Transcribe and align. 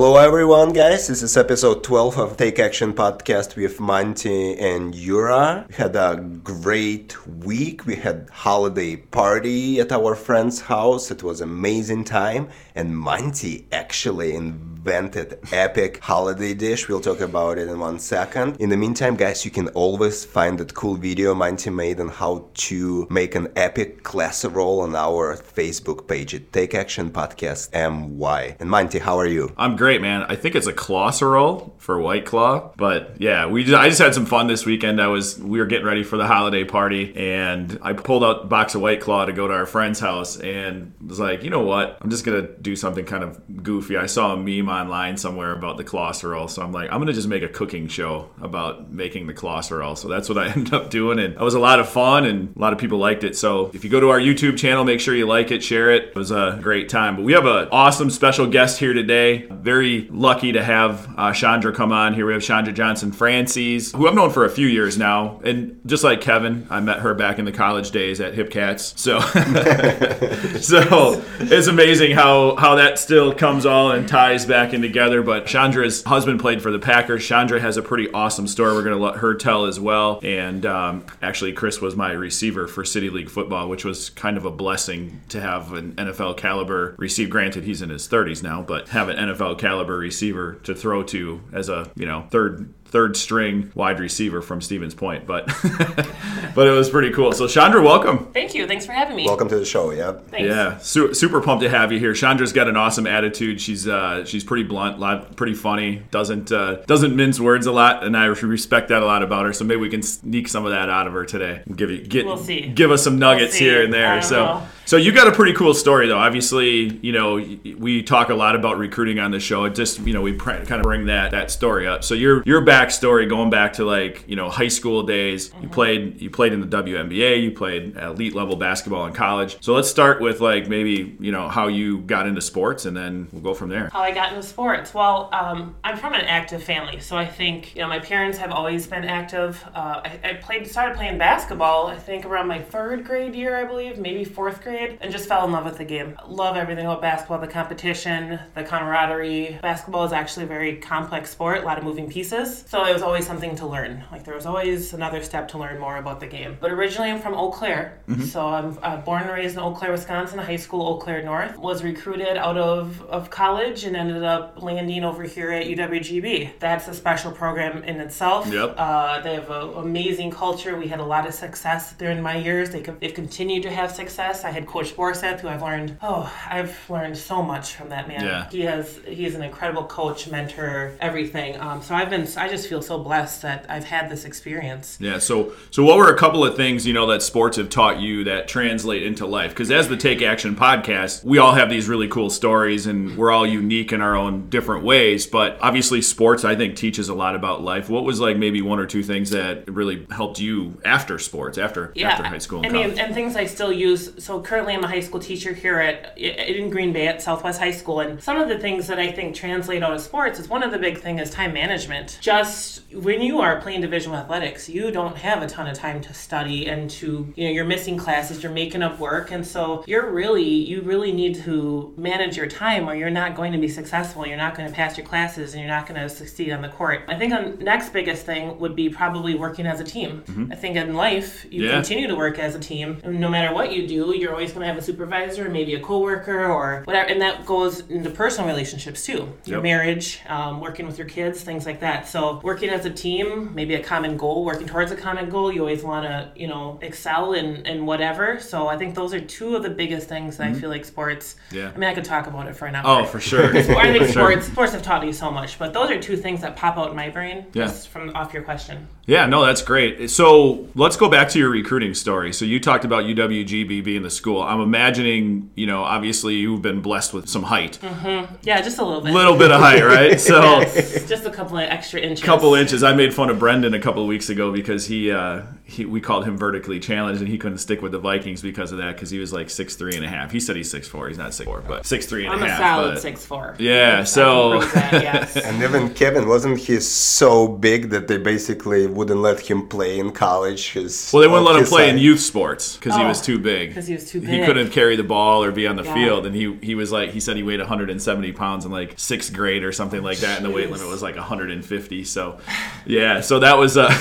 hello 0.00 0.16
everyone, 0.16 0.72
guys. 0.72 1.08
This 1.08 1.24
is 1.24 1.36
episode 1.36 1.82
12 1.82 2.18
of 2.18 2.36
Take 2.36 2.60
Action 2.60 2.92
podcast 2.92 3.56
with 3.56 3.80
Manti 3.80 4.56
and 4.56 4.94
Yura. 4.94 5.66
We 5.68 5.74
had 5.74 5.96
a 5.96 6.14
great 6.44 7.26
week. 7.26 7.84
We 7.84 7.96
had 7.96 8.28
holiday 8.30 8.94
party 8.94 9.80
at 9.80 9.90
our 9.90 10.14
friend's 10.14 10.60
house. 10.60 11.10
It 11.10 11.24
was 11.24 11.40
amazing 11.40 12.04
time. 12.04 12.48
And 12.76 12.96
Manti 12.96 13.66
actually 13.72 14.36
invented 14.36 15.40
epic 15.50 15.98
holiday 16.00 16.54
dish. 16.54 16.88
We'll 16.88 17.00
talk 17.00 17.20
about 17.20 17.58
it 17.58 17.66
in 17.66 17.80
one 17.80 17.98
second. 17.98 18.56
In 18.60 18.70
the 18.70 18.76
meantime, 18.76 19.16
guys, 19.16 19.44
you 19.44 19.50
can 19.50 19.66
always 19.70 20.24
find 20.24 20.58
that 20.60 20.74
cool 20.74 20.94
video 20.94 21.34
Manti 21.34 21.70
made 21.70 21.98
on 21.98 22.08
how 22.08 22.48
to 22.68 23.08
make 23.10 23.34
an 23.34 23.48
epic 23.56 24.04
casserole 24.04 24.80
on 24.80 24.94
our 24.94 25.36
Facebook 25.36 26.06
page 26.06 26.36
at 26.36 26.52
Take 26.52 26.72
Action 26.72 27.10
Podcast 27.10 27.72
MY. 27.72 28.56
And 28.60 28.70
Manti, 28.70 29.00
how 29.00 29.18
are 29.18 29.26
you? 29.26 29.52
I'm 29.56 29.74
great, 29.74 29.87
man. 29.96 30.24
I 30.28 30.36
think 30.36 30.54
it's 30.54 30.66
a 30.66 30.74
casserole 30.74 31.74
for 31.78 31.98
White 31.98 32.26
Claw, 32.26 32.72
but 32.76 33.14
yeah, 33.18 33.46
we 33.46 33.64
just, 33.64 33.74
I 33.74 33.88
just 33.88 34.00
had 34.00 34.14
some 34.14 34.26
fun 34.26 34.46
this 34.46 34.66
weekend. 34.66 35.00
I 35.00 35.06
was 35.06 35.38
we 35.38 35.58
were 35.58 35.64
getting 35.64 35.86
ready 35.86 36.02
for 36.02 36.18
the 36.18 36.26
holiday 36.26 36.64
party, 36.64 37.16
and 37.16 37.78
I 37.80 37.94
pulled 37.94 38.22
out 38.22 38.44
a 38.44 38.46
box 38.46 38.74
of 38.74 38.82
White 38.82 39.00
Claw 39.00 39.24
to 39.24 39.32
go 39.32 39.48
to 39.48 39.54
our 39.54 39.64
friend's 39.64 40.00
house, 40.00 40.36
and 40.36 40.92
was 41.04 41.18
like, 41.18 41.42
you 41.42 41.48
know 41.48 41.62
what? 41.62 41.96
I'm 42.02 42.10
just 42.10 42.26
gonna 42.26 42.42
do 42.42 42.76
something 42.76 43.06
kind 43.06 43.24
of 43.24 43.62
goofy. 43.62 43.96
I 43.96 44.04
saw 44.04 44.34
a 44.34 44.36
meme 44.36 44.68
online 44.68 45.16
somewhere 45.16 45.52
about 45.52 45.78
the 45.78 45.84
casserole, 45.84 46.48
so 46.48 46.62
I'm 46.62 46.72
like, 46.72 46.92
I'm 46.92 46.98
gonna 46.98 47.14
just 47.14 47.28
make 47.28 47.42
a 47.42 47.48
cooking 47.48 47.88
show 47.88 48.28
about 48.42 48.92
making 48.92 49.26
the 49.26 49.34
casserole. 49.34 49.96
So 49.96 50.08
that's 50.08 50.28
what 50.28 50.36
I 50.36 50.48
ended 50.52 50.74
up 50.74 50.90
doing, 50.90 51.18
and 51.18 51.32
it 51.32 51.40
was 51.40 51.54
a 51.54 51.60
lot 51.60 51.80
of 51.80 51.88
fun, 51.88 52.26
and 52.26 52.54
a 52.54 52.58
lot 52.58 52.74
of 52.74 52.78
people 52.78 52.98
liked 52.98 53.24
it. 53.24 53.36
So 53.36 53.70
if 53.72 53.84
you 53.84 53.90
go 53.90 54.00
to 54.00 54.10
our 54.10 54.20
YouTube 54.20 54.58
channel, 54.58 54.84
make 54.84 55.00
sure 55.00 55.14
you 55.14 55.26
like 55.26 55.50
it, 55.50 55.62
share 55.62 55.90
it. 55.90 56.08
It 56.08 56.16
was 56.16 56.30
a 56.30 56.58
great 56.60 56.88
time. 56.88 57.16
But 57.16 57.24
we 57.24 57.32
have 57.32 57.46
an 57.46 57.68
awesome 57.70 58.10
special 58.10 58.46
guest 58.46 58.78
here 58.78 58.92
today. 58.92 59.46
Very 59.78 60.08
lucky 60.10 60.50
to 60.50 60.64
have 60.64 61.08
uh, 61.16 61.32
Chandra 61.32 61.72
come 61.72 61.92
on 61.92 62.12
here. 62.12 62.26
We 62.26 62.32
have 62.32 62.42
Chandra 62.42 62.72
Johnson 62.72 63.12
Francis, 63.12 63.92
who 63.92 64.08
I've 64.08 64.14
known 64.14 64.30
for 64.30 64.44
a 64.44 64.50
few 64.50 64.66
years 64.66 64.98
now, 64.98 65.40
and 65.44 65.80
just 65.86 66.02
like 66.02 66.20
Kevin, 66.20 66.66
I 66.68 66.80
met 66.80 66.98
her 66.98 67.14
back 67.14 67.38
in 67.38 67.44
the 67.44 67.52
college 67.52 67.92
days 67.92 68.20
at 68.20 68.34
Hipcats. 68.34 68.98
So, 68.98 69.20
so 70.58 71.22
it's 71.38 71.68
amazing 71.68 72.16
how 72.16 72.56
how 72.56 72.74
that 72.74 72.98
still 72.98 73.32
comes 73.32 73.66
all 73.66 73.92
and 73.92 74.08
ties 74.08 74.44
back 74.44 74.74
in 74.74 74.82
together. 74.82 75.22
But 75.22 75.46
Chandra's 75.46 76.02
husband 76.02 76.40
played 76.40 76.60
for 76.60 76.72
the 76.72 76.80
Packers. 76.80 77.24
Chandra 77.24 77.60
has 77.60 77.76
a 77.76 77.82
pretty 77.82 78.10
awesome 78.10 78.48
story. 78.48 78.72
We're 78.72 78.82
going 78.82 78.98
to 78.98 79.04
let 79.04 79.18
her 79.18 79.36
tell 79.36 79.66
as 79.66 79.78
well. 79.78 80.18
And 80.24 80.66
um, 80.66 81.06
actually, 81.22 81.52
Chris 81.52 81.80
was 81.80 81.94
my 81.94 82.10
receiver 82.10 82.66
for 82.66 82.84
City 82.84 83.10
League 83.10 83.30
football, 83.30 83.68
which 83.68 83.84
was 83.84 84.10
kind 84.10 84.36
of 84.36 84.44
a 84.44 84.50
blessing 84.50 85.20
to 85.28 85.40
have 85.40 85.72
an 85.72 85.92
NFL 85.92 86.36
caliber 86.36 86.96
receiver. 86.98 87.30
Granted, 87.30 87.62
he's 87.62 87.80
in 87.80 87.90
his 87.90 88.08
30s 88.08 88.42
now, 88.42 88.60
but 88.60 88.88
have 88.88 89.08
an 89.08 89.16
NFL 89.16 89.56
caliber 89.56 89.67
receiver 89.96 90.54
to 90.64 90.74
throw 90.74 91.02
to 91.02 91.40
as 91.52 91.68
a 91.68 91.90
you 91.94 92.06
know 92.06 92.26
third 92.30 92.72
third 92.88 93.16
string 93.16 93.70
wide 93.74 94.00
receiver 94.00 94.40
from 94.40 94.60
Stevens 94.60 94.94
Point, 94.94 95.26
but 95.26 95.46
but 96.54 96.66
it 96.66 96.70
was 96.70 96.88
pretty 96.90 97.10
cool. 97.10 97.32
So 97.32 97.46
Chandra, 97.46 97.82
welcome. 97.82 98.26
Thank 98.32 98.54
you. 98.54 98.66
Thanks 98.66 98.86
for 98.86 98.92
having 98.92 99.16
me. 99.16 99.24
Welcome 99.26 99.48
to 99.48 99.56
the 99.58 99.64
show. 99.64 99.90
Yeah. 99.90 100.12
Thanks. 100.12 100.46
Yeah, 100.48 100.78
su- 100.78 101.14
super 101.14 101.40
pumped 101.40 101.62
to 101.62 101.68
have 101.70 101.92
you 101.92 101.98
here. 101.98 102.14
Chandra's 102.14 102.52
got 102.52 102.68
an 102.68 102.76
awesome 102.76 103.06
attitude. 103.06 103.60
She's 103.60 103.86
uh, 103.86 104.24
she's 104.24 104.44
pretty 104.44 104.64
blunt, 104.64 104.98
lot, 104.98 105.36
pretty 105.36 105.54
funny. 105.54 106.02
Doesn't 106.10 106.50
uh, 106.52 106.76
doesn't 106.86 107.14
mince 107.14 107.38
words 107.40 107.66
a 107.66 107.72
lot, 107.72 108.04
and 108.04 108.16
I 108.16 108.26
respect 108.26 108.88
that 108.88 109.02
a 109.02 109.06
lot 109.06 109.22
about 109.22 109.44
her. 109.46 109.52
So 109.52 109.64
maybe 109.64 109.80
we 109.80 109.90
can 109.90 110.02
sneak 110.02 110.48
some 110.48 110.64
of 110.64 110.72
that 110.72 110.88
out 110.88 111.06
of 111.06 111.12
her 111.12 111.24
today. 111.24 111.62
Give 111.74 111.90
you 111.90 111.98
get 112.06 112.26
We'll 112.26 112.36
see. 112.36 112.66
give 112.68 112.90
us 112.90 113.02
some 113.04 113.18
nuggets 113.18 113.54
We'll 113.60 113.70
here 113.70 113.82
and 113.84 113.92
there. 113.92 114.14
don't 114.14 114.22
So. 114.24 114.44
know. 114.44 114.66
So 114.86 114.96
you 114.96 115.12
got 115.12 115.28
a 115.28 115.32
pretty 115.32 115.52
cool 115.52 115.74
story, 115.74 116.08
though. 116.08 116.16
Obviously, 116.16 116.96
you 117.02 117.12
know 117.12 117.34
we 117.76 118.02
talk 118.02 118.30
a 118.30 118.34
lot 118.34 118.56
about 118.56 118.78
recruiting 118.78 119.18
on 119.18 119.30
the 119.32 119.40
show. 119.40 119.64
It 119.66 119.74
just 119.74 119.98
you 120.00 120.14
know 120.14 120.22
we 120.22 120.32
pr- 120.32 120.52
kind 120.52 120.72
of 120.80 120.82
bring 120.84 121.06
that 121.06 121.32
that 121.32 121.50
story 121.50 121.86
up. 121.86 122.04
So 122.04 122.14
you're 122.14 122.42
you're 122.46 122.58
your 122.58 122.64
backstory 122.78 123.28
going 123.28 123.50
back 123.50 123.74
to 123.74 123.84
like 123.84 124.24
you 124.26 124.36
know 124.36 124.48
high 124.48 124.68
school 124.68 125.02
days. 125.02 125.48
Mm-hmm. 125.48 125.62
You 125.62 125.68
played 125.68 126.20
you 126.22 126.30
played 126.30 126.52
in 126.52 126.60
the 126.60 126.66
WNBA. 126.66 127.42
You 127.42 127.50
played 127.52 127.96
elite 127.96 128.34
level 128.34 128.56
basketball 128.56 129.06
in 129.06 129.12
college. 129.12 129.58
So 129.60 129.74
let's 129.74 129.90
start 129.90 130.20
with 130.20 130.40
like 130.40 130.68
maybe 130.68 131.16
you 131.18 131.32
know 131.32 131.48
how 131.48 131.68
you 131.68 131.98
got 132.00 132.26
into 132.26 132.40
sports, 132.40 132.84
and 132.84 132.96
then 132.96 133.28
we'll 133.32 133.42
go 133.42 133.54
from 133.54 133.68
there. 133.68 133.88
How 133.92 134.00
I 134.00 134.12
got 134.12 134.32
into 134.32 134.42
sports. 134.42 134.94
Well, 134.94 135.28
um, 135.32 135.74
I'm 135.84 135.96
from 135.96 136.14
an 136.14 136.22
active 136.22 136.62
family, 136.62 137.00
so 137.00 137.16
I 137.16 137.26
think 137.26 137.74
you 137.74 137.82
know 137.82 137.88
my 137.88 137.98
parents 137.98 138.38
have 138.38 138.50
always 138.50 138.86
been 138.86 139.04
active. 139.04 139.62
Uh, 139.74 140.00
I, 140.04 140.20
I 140.24 140.34
played, 140.34 140.66
started 140.66 140.96
playing 140.96 141.18
basketball. 141.18 141.88
I 141.88 141.96
think 141.96 142.24
around 142.24 142.48
my 142.48 142.60
third 142.60 143.04
grade 143.04 143.34
year, 143.34 143.56
I 143.56 143.64
believe, 143.64 143.98
maybe 143.98 144.24
fourth 144.24 144.62
grade, 144.62 144.98
and 145.00 145.10
just 145.10 145.28
fell 145.28 145.44
in 145.44 145.52
love 145.52 145.64
with 145.64 145.78
the 145.78 145.84
game. 145.84 146.16
Love 146.26 146.56
everything 146.56 146.84
about 146.84 147.02
basketball, 147.02 147.38
the 147.38 147.46
competition, 147.46 148.38
the 148.54 148.62
camaraderie. 148.62 149.58
Basketball 149.62 150.04
is 150.04 150.12
actually 150.12 150.44
a 150.44 150.48
very 150.48 150.76
complex 150.76 151.30
sport, 151.30 151.62
a 151.62 151.66
lot 151.66 151.78
of 151.78 151.84
moving 151.84 152.08
pieces. 152.08 152.64
So 152.68 152.84
it 152.84 152.92
was 152.92 153.00
always 153.00 153.26
something 153.26 153.56
to 153.56 153.66
learn. 153.66 154.04
Like 154.12 154.24
there 154.24 154.34
was 154.34 154.44
always 154.44 154.92
another 154.92 155.22
step 155.22 155.48
to 155.48 155.58
learn 155.58 155.80
more 155.80 155.96
about 155.96 156.20
the 156.20 156.26
game. 156.26 156.58
But 156.60 156.70
originally, 156.70 157.10
I'm 157.10 157.18
from 157.18 157.32
Eau 157.32 157.50
Claire, 157.50 157.98
so 158.26 158.46
I'm 158.46 158.78
uh, 158.82 158.98
born 158.98 159.22
and 159.22 159.30
raised 159.30 159.56
in 159.56 159.62
Eau 159.62 159.72
Claire, 159.72 159.92
Wisconsin. 159.92 160.38
High 160.38 160.56
school, 160.56 160.86
Eau 160.86 160.98
Claire 160.98 161.22
North. 161.22 161.56
Was 161.56 161.82
recruited 161.82 162.36
out 162.36 162.58
of 162.58 163.02
of 163.06 163.30
college 163.30 163.84
and 163.84 163.96
ended 163.96 164.22
up 164.22 164.62
landing 164.62 165.02
over 165.02 165.22
here 165.22 165.50
at 165.50 165.66
UWGB. 165.66 166.58
That's 166.58 166.86
a 166.88 166.92
special 166.92 167.32
program 167.32 167.84
in 167.84 168.00
itself. 168.00 168.52
Yep. 168.52 168.74
Uh, 168.76 169.22
they 169.22 169.36
have 169.36 169.48
an 169.50 169.70
amazing 169.76 170.30
culture. 170.30 170.76
We 170.76 170.88
had 170.88 171.00
a 171.00 171.06
lot 171.06 171.26
of 171.26 171.32
success 171.32 171.94
during 171.94 172.20
my 172.20 172.36
years. 172.36 172.68
They 172.68 172.82
they've 172.82 173.14
continued 173.14 173.62
to 173.62 173.70
have 173.70 173.92
success. 173.92 174.44
I 174.44 174.50
had 174.50 174.66
Coach 174.66 174.94
Borseth, 174.94 175.40
who 175.40 175.48
I've 175.48 175.62
learned. 175.62 175.96
Oh, 176.02 176.30
I've 176.46 176.76
learned 176.90 177.16
so 177.16 177.42
much 177.42 177.76
from 177.76 177.88
that 177.88 178.08
man. 178.08 178.22
Yeah. 178.22 178.50
He 178.50 178.60
has 178.60 179.00
he's 179.08 179.34
an 179.34 179.40
incredible 179.42 179.84
coach, 179.84 180.28
mentor, 180.28 180.92
everything. 181.00 181.58
Um, 181.58 181.80
so 181.80 181.94
I've 181.94 182.10
been 182.10 182.28
I 182.36 182.46
just 182.46 182.57
feel 182.66 182.82
so 182.82 182.98
blessed 182.98 183.42
that 183.42 183.66
I've 183.68 183.84
had 183.84 184.10
this 184.10 184.24
experience. 184.24 184.98
Yeah. 185.00 185.18
So, 185.18 185.52
so 185.70 185.84
what 185.84 185.96
were 185.98 186.12
a 186.12 186.18
couple 186.18 186.44
of 186.44 186.56
things 186.56 186.86
you 186.86 186.92
know 186.92 187.06
that 187.06 187.22
sports 187.22 187.56
have 187.56 187.70
taught 187.70 188.00
you 188.00 188.24
that 188.24 188.48
translate 188.48 189.02
into 189.02 189.26
life? 189.26 189.50
Because 189.50 189.70
as 189.70 189.88
the 189.88 189.96
Take 189.96 190.22
Action 190.22 190.56
podcast, 190.56 191.24
we 191.24 191.38
all 191.38 191.52
have 191.54 191.70
these 191.70 191.88
really 191.88 192.08
cool 192.08 192.30
stories, 192.30 192.86
and 192.86 193.16
we're 193.16 193.30
all 193.30 193.46
unique 193.46 193.92
in 193.92 194.00
our 194.00 194.16
own 194.16 194.48
different 194.48 194.84
ways. 194.84 195.26
But 195.26 195.58
obviously, 195.60 196.02
sports 196.02 196.44
I 196.44 196.56
think 196.56 196.76
teaches 196.76 197.08
a 197.08 197.14
lot 197.14 197.34
about 197.34 197.62
life. 197.62 197.88
What 197.88 198.04
was 198.04 198.20
like 198.20 198.36
maybe 198.36 198.62
one 198.62 198.78
or 198.78 198.86
two 198.86 199.02
things 199.02 199.30
that 199.30 199.68
really 199.68 200.06
helped 200.10 200.40
you 200.40 200.80
after 200.84 201.18
sports, 201.18 201.58
after 201.58 201.92
after 202.02 202.24
high 202.24 202.38
school 202.38 202.62
and 202.64 202.76
I 202.76 202.86
mean, 202.86 202.98
and 202.98 203.14
things 203.14 203.36
I 203.36 203.46
still 203.46 203.72
use. 203.72 204.12
So 204.22 204.40
currently, 204.40 204.74
I'm 204.74 204.84
a 204.84 204.88
high 204.88 205.00
school 205.00 205.20
teacher 205.20 205.52
here 205.52 205.78
at 205.78 206.16
in 206.18 206.70
Green 206.70 206.92
Bay 206.92 207.08
at 207.08 207.22
Southwest 207.22 207.60
High 207.60 207.72
School, 207.72 208.00
and 208.00 208.22
some 208.22 208.38
of 208.38 208.48
the 208.48 208.58
things 208.58 208.86
that 208.86 208.98
I 208.98 209.10
think 209.12 209.34
translate 209.34 209.82
out 209.82 209.92
of 209.92 210.00
sports 210.00 210.38
is 210.38 210.48
one 210.48 210.62
of 210.62 210.70
the 210.70 210.78
big 210.78 210.98
thing 210.98 211.18
is 211.18 211.30
time 211.30 211.52
management. 211.52 212.18
Just 212.20 212.47
when 212.92 213.20
you 213.20 213.40
are 213.40 213.60
playing 213.60 213.80
division 213.80 214.12
athletics, 214.14 214.68
you 214.68 214.90
don't 214.90 215.16
have 215.16 215.42
a 215.42 215.46
ton 215.46 215.66
of 215.66 215.76
time 215.76 216.00
to 216.02 216.14
study 216.14 216.66
and 216.66 216.88
to 216.90 217.32
you 217.36 217.44
know 217.44 217.50
you're 217.50 217.64
missing 217.64 217.96
classes, 217.96 218.42
you're 218.42 218.52
making 218.52 218.82
up 218.82 218.98
work, 218.98 219.30
and 219.30 219.46
so 219.46 219.84
you're 219.86 220.10
really 220.10 220.44
you 220.44 220.80
really 220.82 221.12
need 221.12 221.34
to 221.44 221.92
manage 221.96 222.36
your 222.36 222.46
time, 222.46 222.88
or 222.88 222.94
you're 222.94 223.10
not 223.10 223.34
going 223.34 223.52
to 223.52 223.58
be 223.58 223.68
successful. 223.68 224.26
You're 224.26 224.36
not 224.36 224.54
going 224.56 224.68
to 224.68 224.74
pass 224.74 224.96
your 224.96 225.06
classes, 225.06 225.52
and 225.54 225.60
you're 225.62 225.70
not 225.70 225.86
going 225.86 226.00
to 226.00 226.08
succeed 226.08 226.50
on 226.52 226.62
the 226.62 226.68
court. 226.68 227.02
I 227.08 227.14
think 227.16 227.32
the 227.32 227.62
next 227.64 227.92
biggest 227.92 228.24
thing 228.26 228.58
would 228.58 228.74
be 228.76 228.88
probably 228.88 229.34
working 229.34 229.66
as 229.66 229.80
a 229.80 229.84
team. 229.84 230.48
I 230.50 230.54
think 230.54 230.76
in 230.76 230.94
life 230.94 231.46
you 231.50 231.64
Yeah. 231.64 231.72
continue 231.72 232.08
to 232.08 232.14
work 232.16 232.38
as 232.38 232.54
a 232.54 232.58
team. 232.60 232.98
And 233.04 233.20
no 233.20 233.28
matter 233.28 233.54
what 233.54 233.72
you 233.72 233.86
do, 233.86 234.14
you're 234.16 234.32
always 234.32 234.52
going 234.52 234.62
to 234.62 234.68
have 234.68 234.78
a 234.78 234.82
supervisor, 234.82 235.48
maybe 235.48 235.74
a 235.74 235.80
coworker, 235.80 236.46
or 236.46 236.82
whatever. 236.84 237.08
And 237.08 237.20
that 237.20 237.44
goes 237.46 237.80
into 237.88 238.10
personal 238.10 238.48
relationships 238.48 239.04
too. 239.04 239.32
Your 239.44 239.56
Yep. 239.58 239.62
marriage, 239.62 240.20
um, 240.28 240.60
working 240.60 240.86
with 240.86 240.98
your 240.98 241.06
kids, 241.08 241.42
things 241.42 241.66
like 241.66 241.80
that. 241.80 242.06
So 242.08 242.37
working 242.42 242.68
as 242.70 242.84
a 242.86 242.90
team, 242.90 243.54
maybe 243.54 243.74
a 243.74 243.82
common 243.82 244.16
goal, 244.16 244.44
working 244.44 244.66
towards 244.66 244.90
a 244.92 244.96
common 244.96 245.28
goal. 245.30 245.52
You 245.52 245.60
always 245.60 245.82
want 245.82 246.04
to, 246.06 246.30
you 246.34 246.46
know, 246.48 246.78
excel 246.82 247.32
in, 247.34 247.64
in 247.66 247.86
whatever. 247.86 248.40
So 248.40 248.68
I 248.68 248.76
think 248.76 248.94
those 248.94 249.12
are 249.14 249.20
two 249.20 249.56
of 249.56 249.62
the 249.62 249.70
biggest 249.70 250.08
things 250.08 250.36
that 250.38 250.48
I 250.48 250.52
feel 250.54 250.70
like 250.70 250.84
sports. 250.84 251.36
Yeah. 251.52 251.70
I 251.74 251.78
mean, 251.78 251.88
I 251.90 251.94
could 251.94 252.04
talk 252.04 252.26
about 252.26 252.46
it 252.48 252.54
for 252.56 252.66
an 252.66 252.74
hour. 252.74 253.02
oh, 253.02 253.04
for 253.04 253.20
sure. 253.20 253.46
I 253.56 253.62
think 253.62 253.98
For 254.08 254.12
sure. 254.12 254.32
sports 254.32 254.46
sports 254.46 254.72
have 254.72 254.82
taught 254.82 255.04
me 255.04 255.12
so 255.12 255.30
much, 255.30 255.58
but 255.58 255.72
those 255.72 255.90
are 255.90 256.00
two 256.00 256.16
things 256.16 256.40
that 256.42 256.56
pop 256.56 256.76
out 256.78 256.90
in 256.90 256.96
my 256.96 257.08
brain 257.08 257.46
Yeah. 257.52 257.64
just 257.66 257.88
from 257.88 258.14
off 258.14 258.32
your 258.34 258.42
question. 258.42 258.86
Yeah, 259.06 259.24
no, 259.26 259.44
that's 259.46 259.62
great. 259.62 260.10
So 260.10 260.68
let's 260.74 260.96
go 260.96 261.08
back 261.08 261.30
to 261.30 261.38
your 261.38 261.48
recruiting 261.48 261.94
story. 261.94 262.32
So 262.34 262.44
you 262.44 262.60
talked 262.60 262.84
about 262.84 263.04
UWGB 263.04 263.82
being 263.82 264.02
the 264.02 264.10
school. 264.10 264.42
I'm 264.42 264.60
imagining, 264.60 265.50
you 265.54 265.66
know, 265.66 265.82
obviously 265.82 266.34
you've 266.34 266.60
been 266.62 266.80
blessed 266.82 267.14
with 267.14 267.28
some 267.28 267.44
height, 267.44 267.78
Mm-hmm. 267.82 268.34
Yeah, 268.42 268.60
just 268.60 268.78
a 268.78 268.84
little 268.84 269.00
bit. 269.00 269.14
little 269.14 269.36
bit 269.36 269.50
of 269.50 269.60
height, 269.60 269.82
right? 269.82 270.20
So 270.28 270.40
Yes, 270.60 271.08
just 271.08 271.24
a 271.24 271.30
couple 271.30 271.56
of 271.56 271.64
extra 271.64 272.00
inches. 272.00 272.22
Couple 272.28 272.54
inches. 272.54 272.82
I 272.82 272.92
made 272.92 273.14
fun 273.14 273.30
of 273.30 273.38
Brendan 273.38 273.72
a 273.72 273.80
couple 273.80 274.02
of 274.02 274.08
weeks 274.08 274.28
ago 274.28 274.52
because 274.52 274.86
he 274.86 275.10
uh, 275.10 275.44
he, 275.70 275.84
we 275.84 276.00
called 276.00 276.24
him 276.24 276.38
vertically 276.38 276.80
challenged, 276.80 277.20
and 277.20 277.28
he 277.28 277.36
couldn't 277.36 277.58
stick 277.58 277.82
with 277.82 277.92
the 277.92 277.98
Vikings 277.98 278.40
because 278.40 278.72
of 278.72 278.78
that 278.78 278.94
because 278.94 279.10
he 279.10 279.18
was 279.18 279.34
like 279.34 279.50
six 279.50 279.76
three 279.76 279.94
and 279.96 280.02
a 280.04 280.08
half. 280.08 280.30
He 280.32 280.40
said 280.40 280.56
he's 280.56 280.70
six 280.70 280.88
four. 280.88 281.08
He's 281.08 281.18
not 281.18 281.34
six 281.34 281.44
four, 281.46 281.60
but 281.60 281.84
six 281.84 282.06
three 282.06 282.24
and 282.24 282.34
I'm 282.34 282.42
a 282.42 282.46
a 282.46 282.48
half. 282.48 282.58
solid 282.58 282.94
but- 282.94 283.02
six 283.02 283.26
four. 283.26 283.54
Yeah, 283.58 284.02
so- 284.04 284.62
yes. 284.92 285.36
And 285.36 285.62
even 285.62 285.92
Kevin, 285.92 286.26
wasn't 286.26 286.58
he 286.58 286.80
so 286.80 287.46
big 287.46 287.90
that 287.90 288.08
they 288.08 288.16
basically 288.16 288.86
wouldn't 288.86 289.20
let 289.20 289.40
him 289.40 289.68
play 289.68 289.98
in 289.98 290.10
college? 290.12 290.72
His, 290.72 291.10
Well, 291.12 291.20
they 291.20 291.28
wouldn't 291.28 291.46
let 291.46 291.56
him 291.56 291.60
his 291.60 291.68
play 291.68 291.90
in 291.90 291.98
youth 291.98 292.20
sports 292.20 292.76
because 292.76 292.96
he 292.96 293.02
Oh, 293.02 293.08
was 293.08 293.20
too 293.20 293.38
big. 293.38 293.74
'cause 293.74 293.86
he 293.86 293.92
was 293.94 294.10
too 294.10 294.20
big. 294.22 294.30
He 294.30 294.44
couldn't 294.46 294.70
carry 294.70 294.96
the 294.96 295.04
ball 295.04 295.44
or 295.44 295.52
be 295.52 295.66
on 295.66 295.76
the 295.76 295.84
Yeah. 295.84 295.94
field, 295.94 296.24
and 296.24 296.34
he 296.34 296.56
he 296.62 296.74
was 296.74 296.90
like 296.90 297.10
he 297.10 297.20
said 297.20 297.36
he 297.36 297.42
weighed 297.42 297.60
170 297.60 298.32
pounds 298.32 298.64
in 298.64 298.70
like 298.72 298.94
sixth 298.96 299.32
grade 299.34 299.62
or 299.64 299.72
something 299.72 300.02
like 300.02 300.18
that, 300.18 300.38
and 300.38 300.46
the 300.46 300.50
weight 300.50 300.70
limit 300.70 300.88
was 300.88 301.02
like 301.02 301.16
150. 301.16 302.04
So, 302.04 302.38
yeah, 302.86 303.20
so 303.20 303.38
that 303.40 303.58
was 303.58 303.76
uh, 303.76 303.92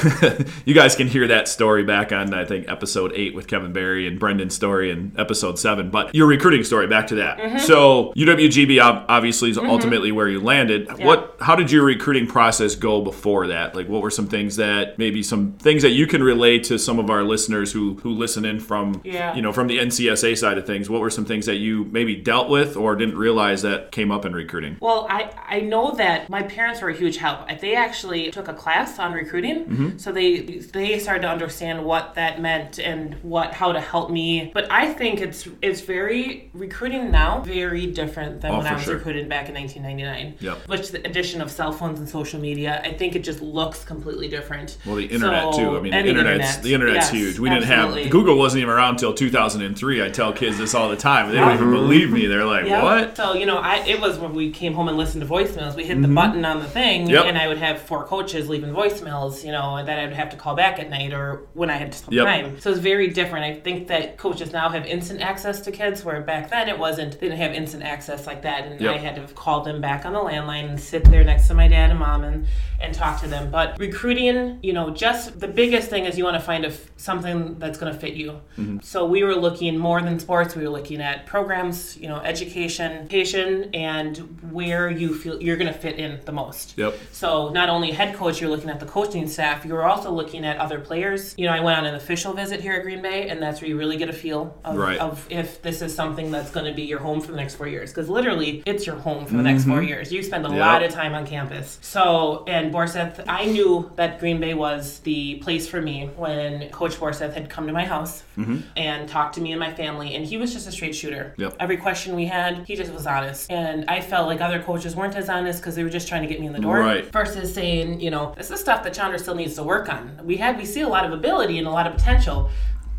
you 0.66 0.74
guys 0.74 0.96
can 0.96 1.08
hear 1.08 1.28
that 1.28 1.48
story 1.58 1.84
back 1.84 2.12
on 2.12 2.32
I 2.36 2.46
think 2.46 2.70
episode 2.70 3.12
eight 3.16 3.34
with 3.34 3.48
Kevin 3.48 3.74
Barry 3.74 4.08
and 4.08 4.20
Brendan's 4.20 4.54
story 4.54 4.92
in 4.92 5.12
episode 5.18 5.58
seven. 5.58 5.90
But 5.90 6.14
your 6.14 6.28
recruiting 6.28 6.64
story, 6.64 6.86
back 6.86 7.08
to 7.08 7.16
that. 7.16 7.40
Mm-hmm. 7.40 7.58
So 7.60 8.14
UWGB 8.16 8.80
obviously 9.10 9.50
is 9.50 9.58
ultimately 9.58 10.12
where 10.12 10.28
you 10.30 10.40
landed. 10.40 10.88
What? 11.04 11.36
How 11.40 11.56
did 11.56 11.72
your 11.72 11.84
recruiting 11.84 12.28
process 12.28 12.76
go 12.76 13.02
before 13.02 13.48
that? 13.48 13.74
Like, 13.76 13.88
what 13.90 14.04
were 14.04 14.12
some 14.12 14.28
things 14.28 14.56
that 14.58 15.00
maybe 15.00 15.24
some 15.24 15.54
things 15.54 15.82
that 15.82 15.92
you 15.92 16.06
can 16.06 16.22
relate 16.22 16.64
to 16.66 16.78
some 16.78 17.00
of 17.00 17.10
our 17.10 17.24
listeners 17.24 17.72
who 17.72 17.96
who 18.04 18.12
listen 18.12 18.46
in 18.46 18.60
from 18.60 19.02
Yeah. 19.04 19.34
you 19.36 19.42
know 19.42 19.52
from 19.52 19.66
the 19.68 19.80
NCSA 19.80 20.38
side 20.38 20.60
of 20.60 20.68
things? 20.68 20.92
What 20.92 21.02
were 21.02 21.10
some 21.10 21.26
things 21.26 21.48
that 21.48 21.56
you 21.58 21.86
maybe 21.92 22.16
dealt 22.16 22.50
with 22.50 22.78
or 22.78 22.96
didn't 22.96 23.18
realize 23.18 23.64
that 23.64 23.92
came 23.92 24.12
up 24.12 24.26
in 24.26 24.34
recruiting? 24.34 24.78
Well, 24.80 25.08
I, 25.10 25.32
I 25.50 25.60
know 25.62 25.92
that 25.96 26.30
my 26.30 26.44
parents 26.44 26.82
were 26.82 26.90
a 26.90 26.96
huge 26.96 27.18
help. 27.18 27.40
They 27.60 27.76
actually 27.76 28.30
took 28.30 28.48
a 28.48 28.54
class 28.54 29.00
on 29.00 29.12
recruiting, 29.14 29.66
Mm-hmm. 29.66 29.98
so 29.98 30.12
they 30.12 30.40
they 30.40 31.00
started 31.00 31.22
to 31.24 31.30
understand 31.30 31.47
what 31.84 32.16
that 32.16 32.42
meant 32.42 32.80
and 32.80 33.16
what 33.24 33.54
how 33.54 33.72
to 33.72 33.80
help 33.82 34.10
me. 34.10 34.52
But 34.54 34.72
I 34.72 34.94
think 34.94 35.22
it's 35.22 35.48
it's 35.62 35.82
very 35.82 36.50
recruiting 36.54 37.12
now 37.12 37.42
very 37.42 37.88
different 37.88 38.42
than 38.42 38.52
Oh, 38.52 38.58
when 38.58 38.68
I 38.68 38.74
was 38.74 38.84
sure. 38.84 38.96
recruited 38.96 39.30
back 39.30 39.50
in 39.50 39.56
1999. 39.56 40.36
Yep. 40.40 40.68
Which 40.68 40.92
the 40.92 41.06
addition 41.08 41.42
of 41.42 41.50
cell 41.52 41.72
phones 41.72 42.00
and 42.00 42.08
social 42.08 42.40
media, 42.40 42.82
I 42.84 42.94
think 42.94 43.16
it 43.16 43.24
just 43.24 43.42
looks 43.42 43.84
completely 43.84 44.28
different. 44.28 44.78
Well, 44.86 44.96
the 44.96 45.06
internet 45.06 45.54
So- 45.54 45.60
too. 45.60 45.78
I 45.78 45.82
mean, 45.82 45.92
the 45.92 46.00
internet's 46.00 46.58
internet. 46.58 46.64
the 46.64 46.74
internet's 46.74 46.96
Yes, 47.08 47.12
huge. 47.12 47.40
We 47.40 47.50
didn't 47.50 47.66
have 47.66 48.10
Google 48.10 48.38
wasn't 48.38 48.62
even 48.62 48.74
around 48.74 48.92
until 48.96 49.14
2003. 49.14 50.04
I 50.04 50.10
tell 50.10 50.34
kids 50.34 50.58
this 50.58 50.74
all 50.76 50.90
the 50.90 50.96
time. 50.96 51.30
They 51.30 51.36
don't 51.38 51.54
even 51.54 51.72
believe 51.72 52.12
me. 52.12 52.26
They're 52.28 52.46
like, 52.46 52.66
Yeah. 52.66 52.84
"What?" 52.84 53.18
So 53.18 53.34
you 53.34 53.46
know, 53.46 53.58
I 53.58 53.78
it 53.88 54.00
was 54.02 54.18
when 54.20 54.34
we 54.34 54.50
came 54.52 54.74
home 54.74 54.88
and 54.88 54.98
listened 54.98 55.22
to 55.24 55.28
voicemails. 55.30 55.76
We 55.76 55.84
hit 55.86 56.02
the 56.02 56.08
button 56.08 56.44
on 56.46 56.60
the 56.60 56.66
thing, 56.68 57.04
Mm-hmm. 57.04 57.12
Yep. 57.14 57.26
and 57.26 57.38
I 57.38 57.48
would 57.48 57.58
have 57.58 57.80
four 57.82 58.04
coaches 58.06 58.50
leaving 58.50 58.72
voicemails. 58.72 59.44
You 59.44 59.52
know, 59.52 59.76
and 59.78 59.88
that 59.88 60.00
I 60.00 60.06
would 60.06 60.14
have 60.16 60.30
to 60.32 60.38
call 60.38 60.56
back 60.56 60.80
at 60.80 60.90
night 60.90 61.14
or 61.14 61.37
when 61.54 61.70
I 61.70 61.76
had 61.76 61.94
some 61.94 62.14
Yep. 62.14 62.26
time. 62.26 62.60
So 62.60 62.72
it's 62.72 62.80
very 62.80 63.08
different. 63.08 63.46
I 63.46 63.60
think 63.60 63.88
that 63.88 64.18
coaches 64.18 64.52
now 64.54 64.70
have 64.70 64.86
instant 64.86 65.22
access 65.22 65.62
to 65.62 65.72
kids, 65.72 66.04
where 66.04 66.22
back 66.22 66.50
then 66.50 66.70
it 66.70 66.78
wasn't. 66.78 67.20
They 67.20 67.28
didn't 67.28 67.40
have 67.40 67.54
instant 67.54 67.84
access 67.84 68.28
like 68.28 68.42
that, 68.44 68.66
and 68.66 68.80
Yep. 68.80 68.96
I 68.96 68.98
had 68.98 69.16
to 69.16 69.34
call 69.34 69.62
them 69.62 69.82
back 69.82 70.06
on 70.06 70.14
the 70.14 70.20
landline 70.20 70.70
and 70.70 70.80
sit 70.80 71.04
there 71.06 71.24
next 71.24 71.48
to 71.48 71.54
my 71.54 71.68
dad 71.68 71.90
and 71.90 72.00
mom 72.00 72.24
and 72.24 72.46
and 72.80 72.94
talk 72.94 73.20
to 73.20 73.28
them. 73.28 73.50
But 73.50 73.80
recruiting, 73.80 74.60
you 74.62 74.72
know, 74.72 74.92
just 74.92 75.40
the 75.40 75.48
biggest 75.48 75.90
thing 75.90 76.06
is 76.06 76.16
you 76.18 76.24
want 76.24 76.36
to 76.36 76.42
find 76.42 76.64
a 76.64 76.72
something 76.96 77.58
that's 77.60 77.78
going 77.78 77.92
to 77.92 78.00
fit 78.00 78.14
you. 78.14 78.40
Mm-hmm. 78.58 78.80
So 78.82 79.06
we 79.06 79.24
were 79.24 79.36
looking 79.36 79.78
more 79.78 80.02
than 80.02 80.20
sports. 80.20 80.56
We 80.56 80.64
were 80.64 80.70
looking 80.70 81.02
at 81.02 81.26
programs, 81.26 81.98
you 81.98 82.08
know, 82.08 82.18
education, 82.18 82.92
education, 82.92 83.70
and 83.74 84.18
where 84.52 84.90
you 84.90 85.14
feel 85.14 85.42
you're 85.42 85.58
going 85.58 85.74
to 85.74 85.80
fit 85.80 85.98
in 85.98 86.20
the 86.26 86.32
most. 86.32 86.78
Yep. 86.78 86.96
So 87.12 87.50
not 87.50 87.70
only 87.70 87.92
head 87.92 88.16
coach, 88.16 88.42
you're 88.42 88.50
looking 88.50 88.70
at 88.70 88.80
the 88.80 88.86
coaching 88.86 89.28
staff. 89.28 89.66
You're 89.66 89.84
also 89.84 90.12
looking 90.12 90.46
at 90.46 90.58
other 90.58 90.80
players. 90.80 91.27
You 91.38 91.48
know, 91.48 91.54
I 91.54 91.60
went 91.60 91.78
on 91.80 91.86
an 91.86 91.96
official 91.96 92.34
visit 92.34 92.62
here 92.62 92.74
at 92.74 92.84
Green 92.84 93.02
Bay, 93.02 93.30
and 93.30 93.42
that's 93.42 93.62
where 93.62 93.70
you 93.70 93.78
really 93.78 93.98
get 93.98 94.10
a 94.10 94.14
feel 94.14 94.60
of, 94.64 94.78
Right. 94.78 95.00
of 95.00 95.26
if 95.30 95.62
this 95.62 95.82
is 95.82 95.94
something 95.94 96.32
that's 96.32 96.52
going 96.52 96.66
to 96.66 96.74
be 96.74 96.84
your 96.84 97.00
home 97.00 97.22
for 97.22 97.32
the 97.32 97.38
next 97.38 97.56
four 97.56 97.68
years. 97.68 97.92
Because 97.92 98.10
literally, 98.10 98.64
it's 98.66 98.86
your 98.86 98.98
home 98.98 99.26
for 99.26 99.36
the 99.38 99.44
next 99.44 99.66
four 99.66 99.78
mm-hmm. 99.78 99.88
years. 99.88 100.12
You 100.12 100.24
spend 100.24 100.46
a 100.46 100.50
Yep. 100.50 100.60
lot 100.60 100.84
of 100.84 100.92
time 100.92 101.14
on 101.14 101.26
campus. 101.26 101.80
So, 101.82 102.44
and 102.48 102.74
Borseth, 102.74 103.24
I 103.28 103.46
knew 103.46 103.92
that 103.96 104.20
Green 104.20 104.40
Bay 104.40 104.54
was 104.54 105.00
the 105.00 105.36
place 105.36 105.68
for 105.68 105.82
me 105.82 106.10
when 106.16 106.70
Coach 106.70 106.96
Borseth 106.96 107.34
had 107.34 107.50
come 107.50 107.68
to 107.68 107.74
my 107.74 107.86
house 107.86 108.24
mm-hmm. 108.38 108.60
and 108.76 109.08
talked 109.10 109.36
to 109.36 109.42
me 109.42 109.52
and 109.52 109.60
my 109.60 109.74
family. 109.74 110.16
And 110.16 110.26
he 110.26 110.38
was 110.38 110.54
just 110.54 110.68
a 110.68 110.72
straight 110.72 110.96
shooter. 110.96 111.34
Yep. 111.38 111.56
Every 111.60 111.78
question 111.78 112.16
we 112.16 112.26
had, 112.26 112.66
he 112.66 112.76
just 112.76 112.94
was 112.94 113.08
honest. 113.08 113.52
And 113.52 113.86
I 113.90 114.02
felt 114.02 114.28
like 114.28 114.42
other 114.42 114.62
coaches 114.62 114.96
weren't 114.96 115.16
as 115.16 115.30
honest 115.30 115.60
because 115.60 115.76
they 115.76 115.84
were 115.84 115.90
just 115.90 116.08
trying 116.08 116.22
to 116.22 116.28
get 116.28 116.40
me 116.40 116.48
in 116.48 116.54
the 116.54 116.60
door. 116.60 116.80
Right. 116.80 117.12
Versus 117.12 117.54
saying, 117.54 118.00
you 118.00 118.12
know, 118.12 118.34
this 118.38 118.52
is 118.52 118.60
stuff 118.60 118.84
that 118.84 118.94
Chandra 118.94 119.20
still 119.20 119.36
needs 119.36 119.56
to 119.56 119.64
work 119.64 119.90
on. 119.90 120.20
We 120.24 120.38
had, 120.38 120.58
we 120.58 120.66
see 120.66 120.82
a 120.82 120.88
lot 120.88 121.06
of 121.06 121.12
ability 121.18 121.58
and 121.58 121.68
a 121.68 121.72
lot 121.72 121.88
of 121.88 121.94
potential, 121.94 122.50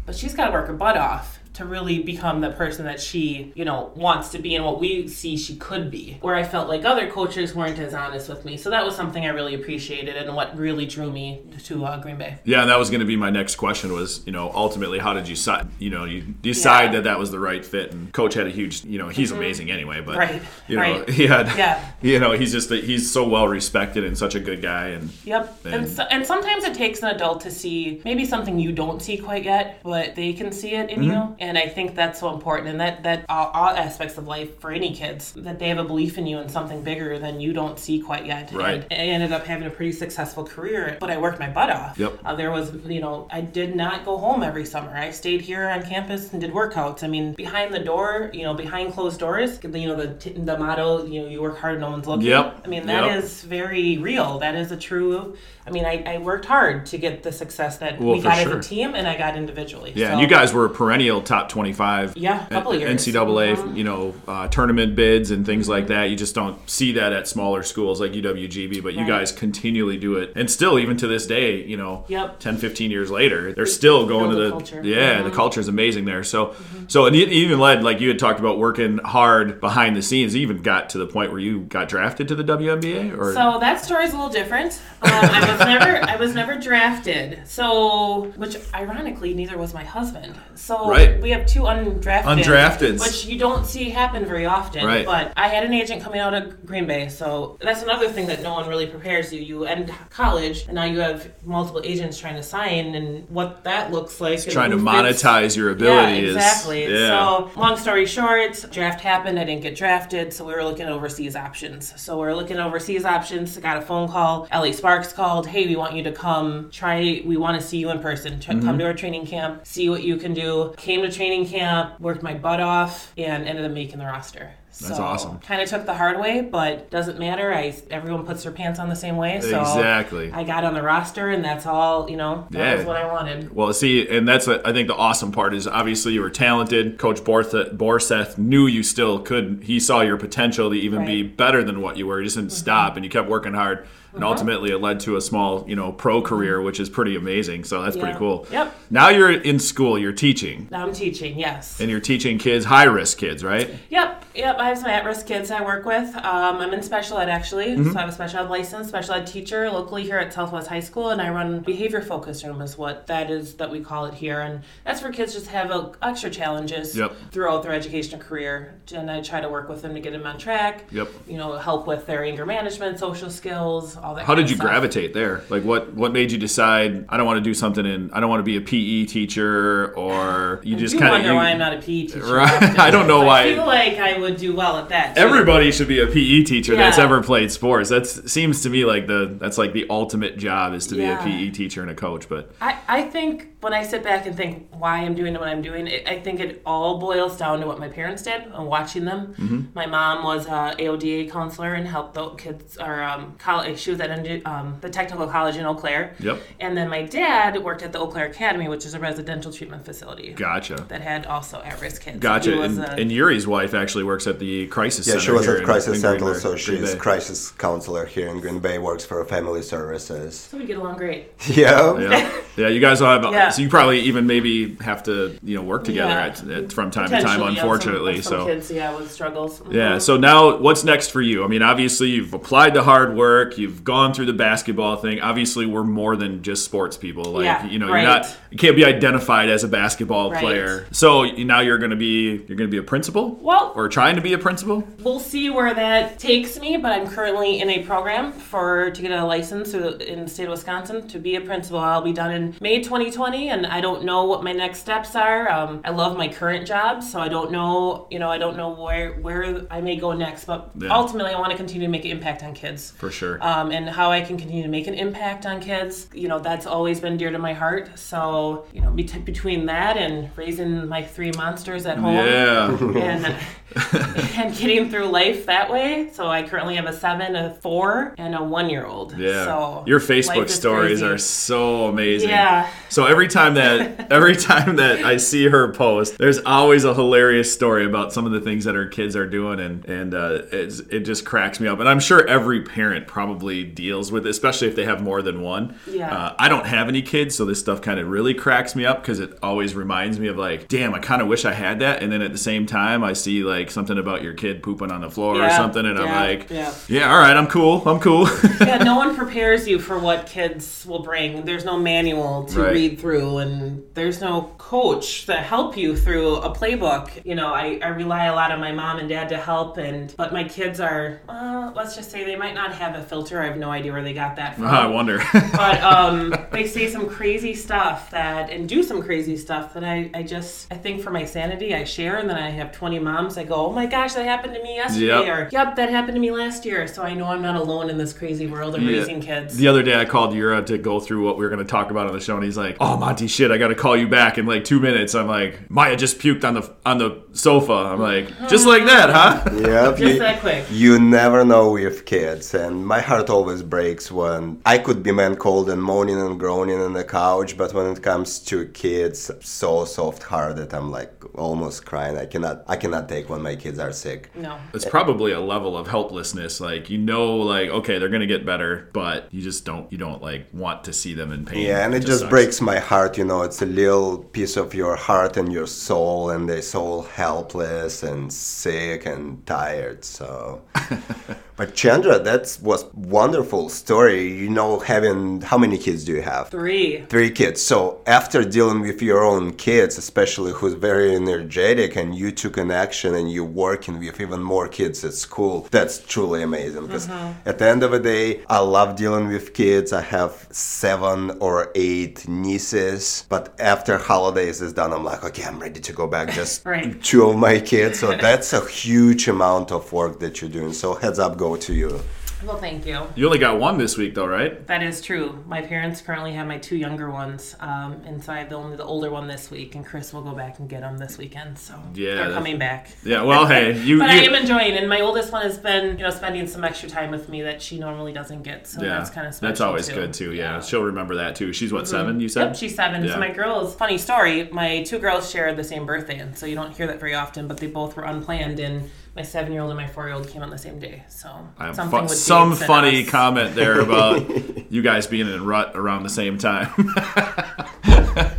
but 0.06 0.14
she's 0.16 0.34
got 0.34 0.46
to 0.46 0.52
work 0.52 0.66
her 0.66 0.74
butt 0.74 0.96
off 0.96 1.37
to 1.58 1.64
really 1.64 1.98
become 2.02 2.40
the 2.40 2.50
person 2.50 2.84
that 2.86 3.00
she, 3.00 3.52
you 3.54 3.64
know, 3.64 3.92
wants 3.96 4.28
to 4.30 4.38
be 4.38 4.54
and 4.54 4.64
what 4.64 4.80
we 4.80 5.06
see 5.08 5.36
she 5.36 5.56
could 5.56 5.90
be. 5.90 6.16
Where 6.20 6.34
I 6.34 6.42
felt 6.44 6.68
like 6.68 6.84
other 6.84 7.10
coaches 7.10 7.54
weren't 7.54 7.78
as 7.78 7.94
honest 7.94 8.28
with 8.28 8.44
me. 8.44 8.56
So 8.56 8.70
that 8.70 8.84
was 8.84 8.94
something 8.96 9.24
I 9.26 9.30
really 9.30 9.54
appreciated 9.54 10.16
and 10.16 10.34
what 10.36 10.56
really 10.56 10.86
drew 10.86 11.10
me 11.10 11.40
to 11.64 11.84
uh, 11.84 12.00
Green 12.00 12.16
Bay. 12.16 12.38
Yeah, 12.44 12.62
and 12.62 12.70
that 12.70 12.78
was 12.78 12.90
going 12.90 13.00
to 13.00 13.06
be 13.06 13.16
my 13.16 13.30
next 13.30 13.56
question. 13.56 13.92
Was 13.92 14.22
you 14.26 14.32
know 14.32 14.50
ultimately 14.54 14.98
how 14.98 15.12
did 15.14 15.26
you 15.28 15.36
si- 15.36 15.52
you 15.78 15.90
know 15.90 16.04
you 16.04 16.22
decide 16.22 16.86
Yeah. 16.86 16.92
that 16.92 17.04
that 17.04 17.18
was 17.18 17.30
the 17.30 17.38
right 17.40 17.64
fit? 17.64 17.92
And 17.92 18.12
coach 18.12 18.34
had 18.34 18.46
a 18.46 18.50
huge 18.50 18.84
you 18.84 18.98
know 18.98 19.08
he's 19.08 19.32
amazing 19.32 19.70
anyway, 19.70 20.00
but 20.00 20.16
Right, 20.16 20.42
you 20.68 20.76
know 20.76 20.82
right. 20.82 21.08
he 21.08 21.26
had 21.26 21.46
Yeah. 21.58 21.84
you 22.02 22.18
know 22.20 22.32
he's 22.32 22.52
just 22.52 22.70
he's 22.70 23.10
so 23.10 23.28
well 23.28 23.48
respected 23.48 24.04
and 24.04 24.16
such 24.16 24.34
a 24.34 24.40
good 24.40 24.62
guy 24.62 24.88
and 24.88 25.10
Yep. 25.24 25.64
And, 25.64 25.74
And- 25.74 25.88
so, 25.88 26.02
and 26.04 26.24
sometimes 26.24 26.64
it 26.64 26.74
takes 26.74 27.02
an 27.02 27.08
adult 27.08 27.40
to 27.42 27.50
see 27.50 28.00
maybe 28.04 28.24
something 28.24 28.58
you 28.58 28.72
don't 28.72 29.00
see 29.02 29.16
quite 29.18 29.44
yet, 29.44 29.80
but 29.82 30.14
they 30.14 30.32
can 30.32 30.52
see 30.52 30.74
it 30.74 30.90
in 30.90 31.02
you. 31.02 31.34
And 31.40 31.47
I 31.56 31.68
think 31.68 31.94
that's 31.94 32.20
so 32.20 32.34
important. 32.34 32.68
And 32.70 32.80
that, 32.80 33.02
that 33.04 33.24
all, 33.28 33.46
all 33.54 33.68
aspects 33.70 34.18
of 34.18 34.26
life 34.26 34.58
for 34.60 34.70
any 34.72 34.94
kids, 34.94 35.32
that 35.32 35.58
they 35.58 35.68
have 35.68 35.78
a 35.78 35.84
belief 35.84 36.18
in 36.18 36.26
you 36.26 36.38
and 36.38 36.50
something 36.50 36.82
bigger 36.82 37.18
than 37.18 37.40
you 37.40 37.52
don't 37.52 37.78
see 37.78 38.00
quite 38.00 38.26
yet. 38.26 38.52
Right. 38.52 38.84
And 38.90 39.00
I 39.00 39.04
ended 39.06 39.32
up 39.32 39.46
having 39.46 39.66
a 39.66 39.70
pretty 39.70 39.92
successful 39.92 40.44
career, 40.44 40.96
but 41.00 41.10
I 41.10 41.16
worked 41.18 41.38
my 41.38 41.48
butt 41.48 41.70
off. 41.70 41.98
Yep. 41.98 42.18
Uh, 42.24 42.34
there 42.34 42.50
was, 42.50 42.72
you 42.86 43.00
know, 43.00 43.28
I 43.30 43.40
did 43.40 43.76
not 43.76 44.04
go 44.04 44.18
home 44.18 44.42
every 44.42 44.64
summer. 44.66 44.94
I 44.96 45.10
stayed 45.12 45.40
here 45.40 45.68
on 45.68 45.82
campus 45.84 46.32
and 46.32 46.40
did 46.40 46.52
workouts. 46.52 47.04
I 47.04 47.06
mean, 47.06 47.34
behind 47.34 47.72
the 47.72 47.78
door, 47.80 48.30
you 48.34 48.42
know, 48.42 48.54
behind 48.54 48.92
closed 48.92 49.20
doors, 49.20 49.60
you 49.62 49.86
know, 49.86 49.94
the, 49.94 50.14
t- 50.14 50.32
the 50.32 50.58
motto, 50.58 51.06
you 51.06 51.22
know, 51.22 51.28
you 51.28 51.40
work 51.40 51.58
hard, 51.58 51.78
no 51.80 51.90
one's 51.90 52.06
looking. 52.08 52.26
Yep. 52.26 52.62
I 52.64 52.68
mean, 52.68 52.86
that 52.86 53.04
Yep. 53.04 53.22
is 53.24 53.42
very 53.44 53.98
real. 53.98 54.40
That 54.40 54.54
is 54.56 54.72
a 54.72 54.76
true. 54.76 55.36
I 55.66 55.70
mean, 55.70 55.84
I, 55.84 56.02
I 56.14 56.18
worked 56.18 56.46
hard 56.46 56.86
to 56.86 56.98
get 56.98 57.22
the 57.22 57.30
success 57.30 57.76
that 57.78 58.00
Well, 58.00 58.14
we 58.16 58.22
got 58.22 58.38
sure. 58.38 58.58
as 58.58 58.66
a 58.66 58.68
team, 58.68 58.94
and 58.94 59.06
I 59.06 59.16
got 59.18 59.36
individually. 59.36 59.92
yeah, 59.94 60.06
So- 60.08 60.12
and 60.14 60.20
you 60.22 60.26
guys 60.26 60.52
were 60.54 60.64
a 60.64 60.70
perennial 60.70 61.20
top 61.20 61.37
twenty 61.48 61.72
five. 61.72 62.16
Yeah, 62.16 62.44
a 62.46 62.48
couple 62.50 62.72
of 62.72 62.80
years. 62.80 62.90
NCAA, 62.90 63.54
Mhm. 63.56 63.76
you 63.76 63.84
know, 63.84 64.14
uh, 64.26 64.48
tournament 64.48 64.96
bids 64.96 65.30
and 65.30 65.44
things 65.46 65.68
like 65.68 65.86
that. 65.88 66.10
You 66.10 66.16
just 66.16 66.34
don't 66.34 66.56
see 66.68 66.92
that 66.92 67.12
at 67.12 67.28
smaller 67.28 67.62
schools 67.62 68.00
like 68.00 68.12
UWGB, 68.14 68.80
but 68.82 68.94
you 68.94 69.06
guys 69.06 69.30
continually 69.30 69.96
do 69.96 70.16
it. 70.16 70.32
And 70.34 70.50
still, 70.50 70.78
even 70.78 70.96
to 70.98 71.06
this 71.06 71.26
day, 71.26 71.62
you 71.64 71.76
know, 71.76 72.04
Yep. 72.08 72.40
10, 72.40 72.56
15 72.56 72.90
years 72.90 73.10
later, 73.10 73.52
they're 73.52 73.66
still 73.66 74.06
going 74.06 74.30
to 74.30 74.36
the, 74.36 74.50
culture. 74.50 74.80
yeah, 74.84 75.22
the 75.22 75.30
Mhm. 75.30 75.34
culture 75.34 75.60
is 75.60 75.68
amazing 75.68 76.04
there. 76.04 76.24
So, 76.24 76.54
so 76.88 77.06
and 77.06 77.14
it 77.14 77.28
even 77.30 77.58
led, 77.58 77.82
like 77.84 78.00
you 78.00 78.08
had 78.08 78.18
talked 78.18 78.40
about 78.40 78.58
working 78.58 78.98
hard 79.04 79.60
behind 79.60 79.94
the 79.96 80.02
scenes, 80.02 80.34
even 80.36 80.58
got 80.62 80.88
to 80.90 80.98
the 80.98 81.06
point 81.06 81.30
where 81.30 81.40
you 81.40 81.60
got 81.68 81.88
drafted 81.88 82.28
to 82.28 82.34
the 82.34 82.44
WNBA 82.44 83.12
or 83.18 83.32
So 83.34 83.58
that 83.60 83.84
story's 83.84 84.12
a 84.12 84.16
little 84.16 84.30
different. 84.30 84.80
Um, 85.02 85.10
I 85.12 85.50
was 85.50 85.58
never, 85.66 86.04
I 86.10 86.16
was 86.16 86.34
never 86.34 86.56
drafted. 86.56 87.40
So, 87.46 88.32
which 88.36 88.56
ironically, 88.74 89.34
neither 89.34 89.56
was 89.58 89.74
my 89.74 89.84
husband. 89.84 90.34
So 90.54 90.88
Right. 90.88 91.20
We 91.28 91.32
have 91.34 91.44
two 91.44 91.64
undrafted, 91.64 92.22
Undrafteds. 92.22 93.00
which 93.00 93.26
you 93.26 93.38
don't 93.38 93.66
see 93.66 93.90
happen 93.90 94.24
very 94.24 94.46
often. 94.46 94.86
Right. 94.86 95.04
But 95.04 95.34
I 95.36 95.48
had 95.48 95.62
an 95.62 95.74
agent 95.74 96.02
coming 96.02 96.20
out 96.20 96.32
of 96.32 96.64
Green 96.64 96.86
Bay, 96.86 97.10
so 97.10 97.58
that's 97.60 97.82
another 97.82 98.08
thing 98.08 98.26
that 98.28 98.42
no 98.42 98.54
one 98.54 98.66
really 98.66 98.86
prepares 98.86 99.30
you. 99.30 99.42
You 99.42 99.64
end 99.66 99.92
college, 100.08 100.64
and 100.64 100.74
now 100.76 100.84
you 100.84 101.00
have 101.00 101.30
multiple 101.44 101.82
agents 101.84 102.18
trying 102.18 102.36
to 102.36 102.42
sign, 102.42 102.94
and 102.94 103.28
what 103.28 103.62
that 103.64 103.92
looks 103.92 104.22
like. 104.22 104.42
trying 104.48 104.70
to 104.70 104.78
monetize 104.78 105.54
your 105.54 105.68
Yeah, 105.68 105.74
ability 105.74 106.24
is 106.28 106.34
exactly. 106.36 106.90
yeah. 106.90 107.08
So, 107.08 107.50
long 107.60 107.76
story 107.76 108.06
short, 108.06 108.64
draft 108.72 109.02
happened. 109.02 109.38
I 109.38 109.44
didn't 109.44 109.60
get 109.60 109.76
drafted, 109.76 110.32
so 110.32 110.46
we 110.46 110.54
were 110.54 110.64
looking 110.64 110.86
at 110.86 110.92
overseas 110.92 111.36
options. 111.36 111.92
So, 112.00 112.18
we 112.18 112.26
are 112.26 112.34
looking 112.34 112.56
overseas 112.58 113.04
options. 113.04 113.54
Got 113.58 113.76
a 113.76 113.82
phone 113.82 114.08
call. 114.08 114.48
L.A. 114.50 114.72
Sparks 114.72 115.12
called. 115.12 115.46
Hey, 115.46 115.66
we 115.66 115.76
want 115.76 115.94
you 115.94 116.02
to 116.04 116.12
come 116.12 116.70
try. 116.70 117.20
We 117.22 117.36
want 117.36 117.60
to 117.60 117.66
see 117.66 117.76
you 117.76 117.90
in 117.90 117.98
person. 118.00 118.40
Try, 118.40 118.54
Mm-hmm. 118.54 118.66
Come 118.66 118.78
to 118.78 118.86
our 118.86 118.94
training 118.94 119.26
camp. 119.26 119.66
See 119.66 119.90
what 119.90 120.02
you 120.02 120.16
can 120.16 120.32
do. 120.32 120.72
Came 120.78 121.02
to 121.02 121.17
training 121.18 121.48
camp. 121.48 121.98
Worked 122.00 122.22
my 122.22 122.34
butt 122.34 122.60
off, 122.60 123.12
and 123.18 123.44
ended 123.44 123.64
up 123.64 123.72
making 123.72 123.98
the 123.98 124.04
roster. 124.06 124.52
That's 124.80 124.98
awesome. 125.00 125.38
Kind 125.40 125.60
of 125.62 125.68
took 125.68 125.86
the 125.86 125.94
hard 125.94 126.20
way, 126.20 126.40
but 126.40 126.90
doesn't 126.90 127.18
matter. 127.18 127.52
I 127.52 127.74
everyone 127.90 128.24
puts 128.24 128.42
their 128.44 128.52
pants 128.52 128.78
on 128.78 128.88
the 128.88 128.96
same 128.96 129.16
way. 129.16 129.40
So 129.40 129.60
Exactly. 129.60 130.30
I 130.32 130.44
got 130.44 130.64
on 130.64 130.74
the 130.74 130.82
roster, 130.82 131.28
and 131.30 131.44
that's 131.44 131.66
all. 131.66 132.08
You 132.08 132.16
know, 132.16 132.46
that 132.50 132.58
Yeah. 132.58 132.74
was 132.76 132.84
what 132.86 132.96
I 132.96 133.06
wanted. 133.12 133.54
Well, 133.54 133.72
see, 133.72 134.08
and 134.08 134.26
that's 134.28 134.46
what 134.46 134.66
I 134.66 134.72
think 134.72 134.88
the 134.88 134.94
awesome 134.94 135.32
part 135.32 135.54
is. 135.54 135.66
Obviously, 135.66 136.12
you 136.12 136.20
were 136.20 136.30
talented. 136.30 136.98
Coach 136.98 137.20
Borseth, 137.22 137.76
Borseth 137.76 138.38
knew 138.38 138.66
you 138.66 138.82
still 138.82 139.18
could. 139.18 139.62
He 139.64 139.80
saw 139.80 140.00
your 140.02 140.16
potential 140.16 140.70
to 140.70 140.76
even 140.76 141.04
be 141.04 141.22
Right. 141.22 141.26
Mm-hmm. 141.26 141.36
better 141.36 141.64
than 141.64 141.80
what 141.80 141.96
you 141.96 142.06
were. 142.06 142.18
You 142.18 142.24
just 142.24 142.36
didn't 142.36 142.52
stop, 142.52 142.96
and 142.96 143.04
you 143.04 143.10
kept 143.10 143.28
working 143.28 143.54
hard. 143.54 143.86
and 144.14 144.24
ultimately 144.24 144.70
it 144.70 144.78
led 144.78 144.98
to 144.98 145.16
a 145.16 145.20
small, 145.20 145.64
you 145.68 145.76
know, 145.76 145.92
pro 145.92 146.20
career, 146.22 146.60
which 146.62 146.80
is 146.80 146.88
pretty 146.88 147.14
amazing. 147.14 147.62
So 147.62 147.82
that's 147.82 147.96
pretty 147.96 148.18
cool. 148.18 148.46
Yep. 148.50 148.74
Now 148.90 149.10
you're 149.10 149.30
in 149.30 149.58
school, 149.60 149.98
you're 149.98 150.12
teaching, 150.14 150.66
Now 150.72 150.84
I'm 150.86 150.94
teaching, 150.94 151.38
yes. 151.38 151.78
and 151.78 151.90
you're 151.90 152.00
teaching 152.00 152.38
kids, 152.38 152.64
high 152.64 152.84
risk 152.84 153.18
kids, 153.18 153.44
right? 153.44 153.70
Yep, 153.90 154.24
yep. 154.38 154.56
I 154.58 154.68
have 154.68 154.78
some 154.78 154.86
at-risk 154.88 155.26
kids 155.26 155.50
I 155.50 155.62
work 155.62 155.84
with. 155.84 156.14
Um, 156.16 156.56
I'm 156.58 156.72
in 156.72 156.82
special 156.82 157.18
ed 157.18 157.28
actually, 157.28 157.66
Mm-hmm. 157.76 157.90
so 157.92 157.96
I 157.98 158.00
have 158.00 158.08
a 158.08 158.12
special 158.12 158.38
ed 158.40 158.48
license, 158.50 158.88
special 158.88 159.14
ed 159.14 159.26
teacher 159.26 159.70
locally 159.70 160.04
here 160.04 160.16
at 160.18 160.32
Southwest 160.32 160.68
High 160.68 160.80
School, 160.80 161.10
and 161.10 161.20
I 161.20 161.28
run 161.30 161.60
behavior 161.60 162.00
focus 162.00 162.44
room 162.44 162.62
is 162.62 162.78
what 162.78 163.06
that 163.08 163.30
is 163.30 163.54
that 163.54 163.70
we 163.70 163.80
call 163.80 164.06
it 164.06 164.14
here, 164.14 164.40
and 164.40 164.62
that's 164.84 165.00
for 165.00 165.10
kids 165.10 165.34
just 165.34 165.48
have 165.48 165.70
uh, 165.70 165.90
extra 166.02 166.30
challenges 166.30 166.96
Yep. 166.96 167.14
throughout 167.32 167.62
their 167.62 167.72
educational 167.72 168.20
career, 168.20 168.80
and 168.94 169.10
I 169.10 169.20
try 169.20 169.40
to 169.40 169.48
work 169.48 169.68
with 169.68 169.82
them 169.82 169.92
to 169.94 170.00
get 170.00 170.12
them 170.12 170.24
on 170.26 170.38
track. 170.38 170.84
Yep. 170.92 171.08
You 171.28 171.36
know, 171.36 171.52
help 171.58 171.86
with 171.86 172.06
their 172.06 172.24
anger 172.24 172.46
management, 172.46 172.98
social 172.98 173.30
skills, 173.30 173.96
all 173.96 174.14
that. 174.14 174.24
How 174.24 174.34
did 174.34 174.44
of 174.44 174.50
you 174.50 174.56
stuff. 174.56 174.68
gravitate 174.68 175.12
there? 175.14 175.42
Like, 175.50 175.64
what 175.64 175.92
what 175.94 176.12
made 176.12 176.30
you 176.32 176.38
decide 176.38 177.04
I 177.08 177.16
don't 177.16 177.26
want 177.26 177.38
to 177.38 177.42
do 177.44 177.54
something 177.54 177.84
in 177.84 178.10
I 178.12 178.20
don't 178.20 178.30
want 178.30 178.40
to 178.40 178.44
be 178.44 178.56
a 178.56 178.60
PE 178.60 179.06
teacher, 179.06 179.94
or 179.94 180.60
you 180.62 180.76
just 180.76 180.94
you 180.94 181.00
kind 181.00 181.12
wonder 181.12 181.30
of 181.30 181.36
why 181.36 181.50
I'm 181.50 181.58
not 181.58 181.72
a 181.74 181.78
PE 181.78 182.06
teacher. 182.06 182.18
Right. 182.38 182.78
I 182.78 182.90
don't 182.90 183.06
know 183.08 183.22
I 183.22 183.24
why- 183.26 183.40
I 183.42 183.54
feel 183.54 183.66
like 183.66 183.98
I 183.98 184.18
would 184.18 184.27
do 184.36 184.54
well 184.54 184.78
at 184.78 184.88
that. 184.90 185.16
too. 185.16 185.22
Everybody 185.22 185.70
should 185.72 185.88
be 185.88 186.00
a 186.00 186.06
PE 186.06 186.44
teacher 186.44 186.74
that's 186.76 186.98
ever 186.98 187.22
played 187.22 187.50
sports. 187.52 187.88
That 187.90 188.06
seems 188.06 188.62
to 188.62 188.70
me 188.70 188.84
like 188.84 189.06
the 189.06 189.36
that's 189.38 189.58
like 189.58 189.72
the 189.72 189.86
ultimate 189.90 190.36
job 190.38 190.74
is 190.74 190.86
to 190.88 190.96
Yeah. 190.96 191.22
be 191.24 191.30
a 191.30 191.36
PE 191.46 191.50
teacher 191.50 191.82
and 191.82 191.90
a 191.90 191.94
coach. 191.94 192.28
But 192.28 192.52
I, 192.60 192.78
I 192.88 193.02
think 193.02 193.56
when 193.60 193.72
I 193.74 193.82
sit 193.82 194.02
back 194.04 194.26
and 194.26 194.36
think 194.36 194.68
why 194.70 194.98
I'm 194.98 195.14
doing 195.14 195.34
what 195.34 195.48
I'm 195.48 195.62
doing, 195.62 195.86
it, 195.88 196.06
I 196.08 196.20
think 196.20 196.38
it 196.40 196.62
all 196.64 196.98
boils 196.98 197.36
down 197.36 197.60
to 197.60 197.66
what 197.66 197.78
my 197.80 197.88
parents 197.88 198.22
did 198.22 198.42
and 198.42 198.66
watching 198.66 199.04
them. 199.04 199.34
Mm-hmm. 199.36 199.60
My 199.74 199.86
mom 199.86 200.22
was 200.24 200.46
a 200.46 200.74
AODA 200.78 201.30
counselor 201.30 201.74
and 201.74 201.86
helped 201.86 202.14
the 202.14 202.28
kids, 202.30 202.76
or 202.78 203.02
um, 203.02 203.34
college, 203.38 203.78
she 203.80 203.90
was 203.90 204.00
at 204.00 204.08
um, 204.46 204.76
the 204.80 204.88
technical 204.88 205.26
college 205.26 205.56
in 205.56 205.64
Eau 205.66 205.74
Claire. 205.74 206.14
Yep. 206.20 206.40
And 206.60 206.76
then 206.76 206.88
my 206.88 207.02
dad 207.02 207.62
worked 207.62 207.82
at 207.82 207.92
the 207.92 207.98
Eau 207.98 208.06
Claire 208.06 208.26
Academy, 208.26 208.68
which 208.68 208.86
is 208.86 208.94
a 208.94 209.00
residential 209.00 209.52
treatment 209.52 209.84
facility 209.84 210.32
gotcha, 210.34 210.84
that 210.88 211.00
had 211.02 211.26
also 211.26 211.60
at-risk 211.62 212.02
kids. 212.02 212.18
gotcha. 212.20 212.60
And, 212.60 212.78
a- 212.78 212.92
and 212.92 213.10
Yuri's 213.10 213.46
wife 213.46 213.74
actually 213.74 214.04
works 214.18 214.26
at 214.26 214.40
the 214.40 214.66
crisis 214.66 215.06
Yeah, 215.06 215.12
center. 215.12 215.24
she 215.24 215.30
was 215.30 215.44
here 215.46 215.56
at 215.58 215.64
Crisis 215.64 215.86
in 215.86 215.92
Green 215.92 216.02
Central, 216.18 216.32
Bay- 216.32 216.38
so 216.40 216.56
she's 216.56 216.94
crisis 216.96 217.52
counselor 217.52 218.04
here 218.04 218.26
in 218.28 218.40
Green 218.40 218.58
Bay, 218.58 218.78
works 218.78 219.04
for 219.04 219.24
Family 219.24 219.62
Services. 219.62 220.34
so 220.50 220.58
we 220.58 220.64
get 220.64 220.76
along 220.78 220.96
great. 220.96 221.30
Yeah. 221.48 221.96
Yeah, 221.98 222.40
yeah. 222.56 222.68
You 222.68 222.80
guys 222.80 223.00
all 223.00 223.12
have. 223.20 223.32
Yeah. 223.32 223.50
So 223.50 223.62
you 223.62 223.68
probably 223.68 224.00
even 224.00 224.26
maybe 224.26 224.74
have 224.80 225.02
to 225.04 225.38
you 225.44 225.54
know 225.56 225.62
work 225.62 225.84
together 225.84 226.10
Yeah. 226.10 226.26
at, 226.26 226.64
at, 226.64 226.72
from 226.72 226.90
time 226.90 227.06
to 227.06 227.10
time. 227.12 227.22
Potentially, 227.22 227.54
yeah, 227.54 227.60
some- 227.60 227.70
Unfortunately, 227.70 228.20
some, 228.22 228.30
so. 228.40 228.46
kids, 228.46 228.70
yeah, 228.72 228.96
with 228.96 229.10
struggles. 229.12 229.62
Yeah. 229.70 229.92
Mhm. 229.96 230.02
So 230.02 230.16
now, 230.16 230.56
what's 230.56 230.82
next 230.84 231.10
for 231.10 231.20
you? 231.20 231.44
I 231.44 231.46
mean, 231.46 231.62
obviously, 231.62 232.08
you've 232.08 232.34
applied 232.34 232.74
the 232.74 232.82
hard 232.82 233.14
work. 233.16 233.56
You've 233.56 233.84
gone 233.84 234.12
through 234.14 234.26
the 234.26 234.32
basketball 234.32 234.96
thing. 234.96 235.20
Obviously, 235.20 235.64
we're 235.66 235.84
more 235.84 236.16
than 236.16 236.42
just 236.42 236.64
sports 236.64 236.96
people. 236.96 237.24
Like, 237.24 237.44
Yeah, 237.44 237.66
you 237.66 237.78
know, 237.78 237.88
right. 237.90 238.02
you're 238.02 238.10
not. 238.10 238.36
You 238.50 238.58
can't 238.58 238.74
be 238.76 238.84
identified 238.84 239.48
as 239.48 239.62
a 239.64 239.68
basketball 239.68 240.30
Right. 240.32 240.40
player. 240.42 240.86
So 240.90 241.24
now 241.24 241.60
you're 241.60 241.78
going 241.78 241.90
to 241.90 241.96
be. 241.96 242.30
You're 242.48 242.56
going 242.56 242.68
to 242.70 242.76
be 242.78 242.78
a 242.78 242.82
principal. 242.82 243.36
Well- 243.40 243.72
or 243.76 243.88
trying 243.98 244.14
to 244.14 244.22
be 244.22 244.32
a 244.32 244.38
principal. 244.38 244.86
We'll 245.02 245.18
see 245.18 245.50
where 245.50 245.74
that 245.74 246.20
takes 246.20 246.56
me, 246.60 246.76
but 246.76 246.92
I'm 246.92 247.08
currently 247.08 247.60
in 247.60 247.68
a 247.68 247.82
program 247.82 248.30
for 248.32 248.92
to 248.92 249.02
get 249.02 249.10
a 249.10 249.24
license 249.24 249.74
in 249.74 250.22
the 250.24 250.28
state 250.30 250.44
of 250.44 250.50
Wisconsin 250.50 251.08
to 251.08 251.18
be 251.18 251.34
a 251.34 251.40
principal. 251.40 251.80
I'll 251.80 252.00
be 252.00 252.12
done 252.12 252.30
in 252.30 252.54
May 252.60 252.80
2020, 252.80 253.48
and 253.48 253.66
I 253.66 253.80
don't 253.80 254.04
know 254.04 254.22
what 254.22 254.44
my 254.44 254.52
next 254.52 254.78
steps 254.78 255.16
are. 255.16 255.50
Um, 255.50 255.80
I 255.84 255.90
love 255.90 256.16
my 256.16 256.28
current 256.28 256.64
job, 256.64 257.02
so 257.02 257.18
I 257.18 257.26
don't 257.26 257.50
know, 257.50 258.06
you 258.08 258.20
know, 258.20 258.30
I 258.30 258.38
don't 258.38 258.56
know 258.56 258.70
where 258.70 259.14
where 259.14 259.66
I 259.68 259.80
may 259.80 259.96
go 259.96 260.12
next. 260.12 260.44
But 260.44 260.70
Yeah. 260.78 260.90
ultimately, 260.94 261.32
I 261.32 261.38
want 261.40 261.50
to 261.50 261.56
continue 261.56 261.84
to 261.88 261.90
make 261.90 262.04
an 262.04 262.12
impact 262.12 262.44
on 262.44 262.54
kids. 262.54 262.92
For 262.98 263.10
sure. 263.10 263.38
Um, 263.40 263.72
and 263.72 263.88
how 263.90 264.12
I 264.12 264.20
can 264.20 264.36
continue 264.36 264.62
to 264.62 264.68
make 264.68 264.86
an 264.86 264.94
impact 264.94 265.44
on 265.44 265.58
kids, 265.58 266.06
you 266.14 266.28
know, 266.28 266.38
that's 266.38 266.66
always 266.66 267.00
been 267.00 267.16
dear 267.16 267.32
to 267.32 267.38
my 267.40 267.52
heart. 267.52 267.98
So, 267.98 268.64
you 268.72 268.80
know, 268.80 268.90
bet- 268.92 269.24
between 269.24 269.66
that 269.66 269.96
and 269.96 270.30
raising 270.36 270.86
my 270.86 271.02
three 271.02 271.32
monsters 271.32 271.84
at 271.84 271.98
home, 271.98 272.14
yeah. 272.14 272.70
and 273.02 273.34
and 274.36 274.54
getting 274.56 274.90
through 274.90 275.06
life 275.06 275.46
that 275.46 275.70
way. 275.70 276.10
So 276.12 276.28
I 276.28 276.42
currently 276.42 276.76
have 276.76 276.86
a 276.86 276.92
seven, 276.92 277.36
a 277.36 277.54
four, 277.54 278.14
and 278.18 278.34
a 278.34 278.42
one 278.42 278.70
year 278.70 278.86
old. 278.86 279.16
Yeah. 279.16 279.44
So 279.44 279.84
Your 279.86 280.00
Facebook 280.00 280.48
stories 280.48 281.00
crazy. 281.00 281.06
are 281.06 281.18
so 281.18 281.86
amazing. 281.86 282.30
Yeah. 282.30 282.70
So 282.88 283.06
every 283.06 283.28
time 283.28 283.54
that 283.54 284.12
every 284.12 284.36
time 284.36 284.76
that 284.76 285.04
I 285.04 285.16
see 285.16 285.48
her 285.48 285.72
post, 285.72 286.18
there's 286.18 286.38
always 286.38 286.84
a 286.84 286.94
hilarious 286.94 287.52
story 287.52 287.84
about 287.84 288.12
some 288.12 288.26
of 288.26 288.32
the 288.32 288.40
things 288.40 288.64
that 288.64 288.74
her 288.74 288.86
kids 288.86 289.16
are 289.16 289.28
doing, 289.28 289.60
and 289.60 289.84
and 289.86 290.14
uh, 290.14 290.42
it's, 290.52 290.80
it 290.80 291.00
just 291.00 291.24
cracks 291.24 291.60
me 291.60 291.68
up. 291.68 291.80
And 291.80 291.88
I'm 291.88 292.00
sure 292.00 292.26
every 292.26 292.62
parent 292.62 293.06
probably 293.06 293.64
deals 293.64 294.12
with, 294.12 294.26
it, 294.26 294.30
especially 294.30 294.68
if 294.68 294.76
they 294.76 294.84
have 294.84 295.02
more 295.02 295.22
than 295.22 295.40
one. 295.40 295.76
Yeah. 295.86 296.14
Uh, 296.14 296.36
I 296.38 296.48
don't 296.48 296.66
have 296.66 296.88
any 296.88 297.02
kids, 297.02 297.36
so 297.36 297.44
this 297.44 297.60
stuff 297.60 297.80
kind 297.80 297.98
of 298.00 298.08
really 298.08 298.34
cracks 298.34 298.74
me 298.74 298.84
up 298.84 299.02
because 299.02 299.20
it 299.20 299.38
always 299.42 299.74
reminds 299.74 300.18
me 300.18 300.28
of 300.28 300.36
like, 300.36 300.68
damn, 300.68 300.94
I 300.94 300.98
kind 300.98 301.22
of 301.22 301.28
wish 301.28 301.44
I 301.44 301.52
had 301.52 301.80
that. 301.80 302.02
And 302.02 302.12
then 302.12 302.22
at 302.22 302.32
the 302.32 302.38
same 302.38 302.66
time, 302.66 303.02
I 303.02 303.12
see 303.12 303.42
like 303.42 303.70
something 303.78 303.98
about 303.98 304.22
your 304.24 304.32
kid 304.34 304.60
pooping 304.60 304.90
on 304.90 305.02
the 305.02 305.08
floor 305.10 305.36
or 305.46 305.50
something, 305.50 305.86
and 305.86 305.96
I'm 306.00 306.10
like, 306.10 306.50
Yeah. 306.50 306.74
yeah, 306.88 307.12
all 307.12 307.18
right, 307.20 307.36
I'm 307.36 307.46
cool, 307.46 307.80
I'm 307.88 308.00
cool. 308.00 308.28
yeah, 308.60 308.78
no 308.78 308.96
one 308.96 309.14
prepares 309.14 309.68
you 309.68 309.78
for 309.78 310.00
what 310.00 310.26
kids 310.26 310.84
will 310.84 310.98
bring. 311.04 311.44
There's 311.44 311.64
no 311.64 311.78
manual 311.78 312.42
to 312.46 312.60
Right. 312.60 312.72
read 312.72 312.98
through, 312.98 313.38
and 313.38 313.84
there's 313.94 314.20
no 314.20 314.52
coach 314.58 315.26
to 315.26 315.34
help 315.34 315.76
you 315.76 315.96
through 315.96 316.36
a 316.38 316.52
playbook. 316.52 317.08
You 317.24 317.36
know, 317.36 317.54
I, 317.54 317.78
I 317.80 317.88
rely 317.88 318.24
a 318.24 318.34
lot 318.34 318.50
on 318.50 318.58
my 318.58 318.72
mom 318.72 318.98
and 318.98 319.08
dad 319.08 319.28
to 319.28 319.36
help, 319.38 319.78
and 319.78 320.12
but 320.16 320.32
my 320.32 320.42
kids 320.42 320.80
are, 320.80 321.20
uh, 321.28 321.70
let's 321.76 321.94
just 321.94 322.10
say 322.10 322.24
they 322.24 322.34
might 322.34 322.56
not 322.56 322.72
have 322.74 322.96
a 322.96 323.02
filter. 323.04 323.40
I 323.40 323.46
have 323.46 323.58
no 323.58 323.70
idea 323.70 323.92
where 323.92 324.02
they 324.02 324.12
got 324.12 324.34
that 324.36 324.56
from. 324.56 324.66
I 324.66 324.86
wonder. 324.86 325.18
but 325.54 325.80
um, 325.82 326.34
they 326.50 326.66
say 326.66 326.90
some 326.90 327.08
crazy 327.08 327.54
stuff 327.54 328.10
that 328.10 328.50
and 328.50 328.68
do 328.68 328.82
some 328.82 329.00
crazy 329.02 329.36
stuff 329.36 329.72
that 329.74 329.84
I, 329.84 330.10
I 330.14 330.24
just 330.24 330.66
I 330.72 330.76
think 330.76 331.00
for 331.00 331.10
my 331.10 331.24
sanity 331.24 331.74
I 331.76 331.84
share 331.84 332.16
and 332.16 332.28
then 332.28 332.36
I 332.36 332.50
have 332.50 332.72
20 332.72 332.98
moms 332.98 333.36
I 333.38 333.44
go 333.44 333.67
oh 333.68 333.72
my 333.72 333.86
gosh 333.86 334.14
that 334.14 334.24
happened 334.24 334.54
to 334.54 334.62
me 334.62 334.76
yesterday 334.76 335.06
Yep. 335.06 335.28
or 335.28 335.48
yep 335.52 335.76
that 335.76 335.90
happened 335.90 336.14
to 336.14 336.20
me 336.20 336.30
last 336.30 336.64
year 336.64 336.86
so 336.88 337.02
I 337.02 337.14
know 337.14 337.26
I'm 337.26 337.42
not 337.42 337.56
alone 337.56 337.90
in 337.90 337.98
this 337.98 338.12
crazy 338.12 338.46
world 338.46 338.74
of 338.74 338.82
Yeah. 338.82 338.98
raising 338.98 339.20
kids 339.20 339.56
The 339.56 339.68
other 339.68 339.82
day, 339.82 339.94
I 340.00 340.04
called 340.04 340.34
Yura 340.34 340.62
to 340.64 340.78
go 340.78 341.00
through 341.00 341.24
what 341.24 341.36
we 341.38 341.44
were 341.44 341.50
going 341.50 341.64
to 341.66 341.70
talk 341.78 341.90
about 341.90 342.06
on 342.06 342.12
the 342.14 342.20
show, 342.20 342.36
and 342.36 342.44
he's 342.44 342.56
like, 342.56 342.76
"Oh, 342.80 342.96
Monty, 342.96 343.26
shit, 343.26 343.50
I 343.50 343.58
got 343.58 343.68
to 343.68 343.74
call 343.74 343.96
you 343.96 344.08
back 344.08 344.38
in 344.38 344.46
like 344.46 344.64
two 344.64 344.80
minutes." 344.80 345.14
I'm 345.14 345.26
like, 345.28 345.52
"Maya 345.70 345.96
just 345.96 346.18
puked 346.18 346.44
on 346.48 346.54
the 346.54 346.64
on 346.90 346.96
the 346.98 347.10
sofa." 347.32 347.72
I'm 347.92 348.00
like, 348.00 348.26
"Just 348.48 348.66
like 348.66 348.84
that, 348.86 349.08
huh?" 349.10 349.42
Yep. 349.54 349.96
just 349.98 350.12
you- 350.14 350.18
that 350.20 350.40
quick 350.40 350.64
You 350.70 350.98
never 350.98 351.44
know 351.44 351.64
with 351.72 352.04
kids, 352.04 352.54
and 352.54 352.86
my 352.94 353.00
heart 353.00 353.28
always 353.36 353.62
breaks 353.62 354.10
when 354.10 354.60
I 354.64 354.78
could 354.78 355.02
be 355.02 355.12
man 355.12 355.34
cold 355.36 355.68
and 355.70 355.82
moaning 355.82 356.20
and 356.26 356.38
groaning 356.38 356.80
on 356.80 356.92
the 356.94 357.04
couch, 357.04 357.56
but 357.60 357.72
when 357.74 357.86
it 357.94 358.02
comes 358.02 358.38
to 358.50 358.56
kids, 358.84 359.30
so 359.40 359.84
soft 359.84 360.22
hearted. 360.32 360.72
I'm 360.78 360.90
like 360.98 361.12
almost 361.34 361.84
crying. 361.90 362.16
I 362.18 362.26
cannot, 362.26 362.56
I 362.68 362.76
cannot 362.76 363.08
take 363.08 363.28
when 363.30 363.42
my 363.42 363.56
kids 363.58 363.78
are 363.78 363.92
sick. 363.92 364.34
no 364.36 364.58
It's 364.74 364.84
probably 364.84 365.32
a 365.32 365.40
level 365.40 365.76
of 365.76 365.86
helplessness. 365.88 366.60
Like 366.60 366.90
you 366.90 366.98
know, 366.98 367.36
like 367.36 367.68
okay, 367.70 367.98
they're 367.98 368.08
gonna 368.08 368.26
get 368.26 368.44
better, 368.46 368.88
but 368.92 369.28
you 369.32 369.42
just 369.42 369.64
don't 369.64 369.90
you 369.92 369.98
don't 369.98 370.22
like 370.22 370.46
want 370.52 370.84
to 370.84 370.92
see 370.92 371.14
them 371.14 371.32
in 371.32 371.44
pain. 371.44 371.66
Yeah, 371.66 371.84
and 371.84 371.94
it 371.94 372.04
just 372.04 372.20
sucks. 372.20 372.30
breaks 372.30 372.60
my 372.60 372.78
heart. 372.78 373.18
You 373.18 373.24
know, 373.24 373.42
it's 373.42 373.62
a 373.62 373.66
little 373.66 374.18
piece 374.18 374.56
of 374.56 374.74
your 374.74 374.96
heart 374.96 375.36
and 375.36 375.52
your 375.52 375.66
soul, 375.66 376.30
and 376.30 376.48
they're 376.48 376.62
so 376.62 377.02
helpless 377.02 378.02
and 378.02 378.32
sick 378.32 379.06
and 379.06 379.44
tired. 379.46 380.04
So, 380.04 380.62
but 381.58 381.74
Chandra, 381.74 382.20
that 382.20 382.56
was 382.62 382.84
wonderful 382.94 383.68
story. 383.68 384.32
You 384.32 384.48
know, 384.48 384.78
having 384.78 385.40
how 385.40 385.58
many 385.58 385.76
kids 385.76 386.04
do 386.04 386.12
you 386.12 386.22
have? 386.22 386.48
three 386.50 387.04
Three 387.08 387.30
kids. 387.30 387.60
So 387.60 388.00
after 388.06 388.44
dealing 388.44 388.80
with 388.80 389.02
your 389.02 389.24
own 389.24 389.54
kids, 389.54 389.98
especially 389.98 390.52
who's 390.52 390.74
very 390.74 391.16
energetic, 391.16 391.96
and 391.96 392.14
you 392.14 392.30
took 392.30 392.56
an 392.58 392.70
action 392.70 393.16
and 393.16 393.30
you're 393.32 393.44
working 393.44 393.98
with 393.98 394.20
even 394.20 394.40
more 394.40 394.68
kids 394.68 395.04
at 395.04 395.14
school, 395.14 395.66
that's 395.72 395.98
truly 395.98 396.44
amazing. 396.44 396.86
Because 396.86 397.08
mm-hmm. 397.08 397.48
at 397.48 397.58
the 397.58 397.66
end 397.66 397.82
of 397.82 397.90
the 397.90 397.98
day, 397.98 398.40
I 398.48 398.60
love 398.60 398.94
dealing 398.94 399.26
with 399.26 399.52
kids. 399.52 399.92
I 399.92 400.02
have 400.02 400.46
seven 400.52 401.32
or 401.40 401.72
eight 401.74 402.28
nieces, 402.28 403.24
but 403.28 403.58
after 403.58 403.98
holidays 403.98 404.62
is 404.62 404.72
done, 404.72 404.92
I'm 404.92 405.04
like, 405.04 405.24
okay, 405.24 405.42
I'm 405.42 405.58
ready 405.58 405.80
to 405.80 405.92
go 405.92 406.06
back. 406.06 406.30
Just 406.30 406.64
Right. 406.68 407.02
two 407.02 407.28
of 407.28 407.36
my 407.36 407.58
kids. 407.58 407.98
So 407.98 408.16
that's 408.16 408.52
a 408.52 408.64
huge 408.68 409.26
amount 409.26 409.72
of 409.72 409.92
work 409.92 410.20
that 410.20 410.40
you're 410.40 410.50
doing. 410.50 410.72
So 410.72 410.94
heads 410.94 411.18
up, 411.18 411.36
go 411.36 411.47
to 411.56 411.72
you. 411.74 412.00
well 412.46 412.56
thank 412.58 412.86
you 412.86 413.04
You 413.16 413.26
only 413.26 413.38
got 413.40 413.58
one 413.58 413.78
this 413.78 413.96
week, 413.96 414.14
though, 414.14 414.26
right? 414.26 414.64
that 414.68 414.80
is 414.80 415.00
true 415.02 415.42
my 415.48 415.60
parents 415.60 416.00
currently 416.00 416.32
have 416.34 416.46
my 416.46 416.58
two 416.58 416.76
younger 416.76 417.10
ones 417.10 417.56
um, 417.58 418.00
and 418.06 418.22
so 418.22 418.32
I 418.32 418.38
have 418.38 418.48
the 418.50 418.54
only 418.54 418.76
the 418.76 418.84
older 418.84 419.10
one 419.10 419.26
this 419.26 419.50
week 419.50 419.74
and 419.74 419.84
Chris 419.84 420.12
will 420.12 420.22
go 420.22 420.30
back 420.42 420.60
and 420.60 420.68
get 420.68 420.82
them 420.82 420.98
this 420.98 421.18
weekend 421.18 421.58
so 421.58 421.74
Yeah, 421.94 422.14
they're 422.14 422.32
coming 422.32 422.56
back 422.56 422.90
Yeah. 423.04 423.22
Well, 423.24 423.44
hey, 423.46 423.72
you. 423.88 423.98
but 423.98 424.08
you 424.10 424.20
I 424.20 424.22
am 424.30 424.34
enjoying, 424.36 424.74
and 424.76 424.88
my 424.88 425.00
oldest 425.00 425.32
one 425.32 425.42
has 425.42 425.58
been, 425.58 425.98
you 425.98 426.04
know, 426.04 426.10
spending 426.10 426.46
some 426.46 426.62
extra 426.62 426.88
time 426.88 427.10
with 427.10 427.28
me 427.28 427.42
that 427.42 427.60
she 427.60 427.76
normally 427.80 428.12
doesn't 428.12 428.42
get. 428.42 428.68
So 428.68 428.82
yeah, 428.82 428.90
that's 428.98 429.10
kind 429.10 429.26
of 429.26 429.34
special. 429.34 429.48
that's 429.48 429.60
always 429.60 429.88
too. 429.88 429.94
good 429.96 430.12
too. 430.14 430.32
Yeah. 430.32 430.60
she'll 430.60 430.84
remember 430.84 431.16
that 431.16 431.34
too. 431.34 431.52
She's 431.52 431.72
what 431.72 431.88
seven? 431.88 432.20
You 432.20 432.28
said? 432.28 432.44
Yep, 432.48 432.56
she's 432.56 432.74
seven. 432.76 433.02
Yeah. 433.04 433.14
So 433.14 433.18
my 433.18 433.32
girls, 433.32 433.74
funny 433.74 433.98
story, 433.98 434.48
my 434.52 434.84
two 434.84 435.00
girls 435.00 435.28
shared 435.28 435.56
the 435.56 435.64
same 435.64 435.84
birthday, 435.86 436.18
and 436.20 436.38
so 436.38 436.46
you 436.46 436.54
don't 436.54 436.70
hear 436.76 436.86
that 436.86 437.00
very 437.00 437.14
often, 437.16 437.48
but 437.48 437.56
they 437.56 437.66
both 437.66 437.96
were 437.96 438.04
unplanned. 438.04 438.60
And 438.60 438.90
my 439.18 439.24
seven 439.24 439.52
year 439.52 439.62
old 439.62 439.70
and 439.72 439.76
my 439.76 439.88
four 439.88 440.06
year 440.06 440.14
old 440.14 440.28
came 440.28 440.42
on 440.42 440.50
the 440.50 440.56
same 440.56 440.78
day. 440.78 441.02
So 441.08 441.28
I 441.58 441.66
have 441.66 441.74
something 441.74 441.98
fu- 441.98 442.04
with 442.04 442.16
some 442.16 442.54
funny 442.54 443.02
us. 443.02 443.10
comment 443.10 443.56
there 443.56 443.80
about 443.86 444.70
you 444.70 444.80
guys 444.80 445.08
being 445.08 445.28
in 445.28 445.44
rut 445.44 445.72
around 445.74 446.04
the 446.04 446.08
same 446.08 446.38
time. 446.38 446.68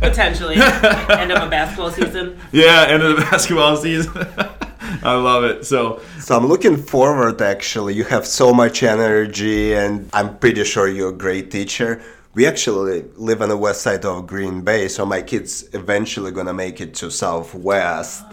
potentially 0.00 0.56
end 0.56 1.32
of 1.32 1.42
a 1.42 1.50
basketball 1.50 1.90
season. 1.90 2.38
yeah, 2.50 2.86
end 2.88 3.02
of 3.02 3.16
the 3.16 3.22
basketball 3.30 3.76
season. 3.76 4.10
I 5.02 5.14
love 5.16 5.44
it. 5.44 5.66
So 5.66 6.00
So 6.18 6.34
I'm 6.34 6.46
looking 6.46 6.78
forward 6.78 7.42
actually. 7.42 7.92
You 7.92 8.04
have 8.04 8.26
so 8.26 8.54
much 8.54 8.82
energy 8.82 9.74
and 9.74 10.08
I'm 10.14 10.38
pretty 10.38 10.64
sure 10.64 10.88
you're 10.88 11.10
a 11.10 11.12
great 11.26 11.50
teacher. 11.50 12.00
We 12.32 12.46
actually 12.46 13.02
live 13.16 13.42
on 13.42 13.50
the 13.50 13.56
west 13.58 13.82
side 13.82 14.04
of 14.06 14.26
Green 14.26 14.62
Bay, 14.62 14.88
so 14.88 15.04
my 15.04 15.20
kids 15.20 15.68
eventually 15.74 16.30
gonna 16.30 16.54
make 16.54 16.80
it 16.80 16.94
to 16.94 17.10
Southwest. 17.10 18.24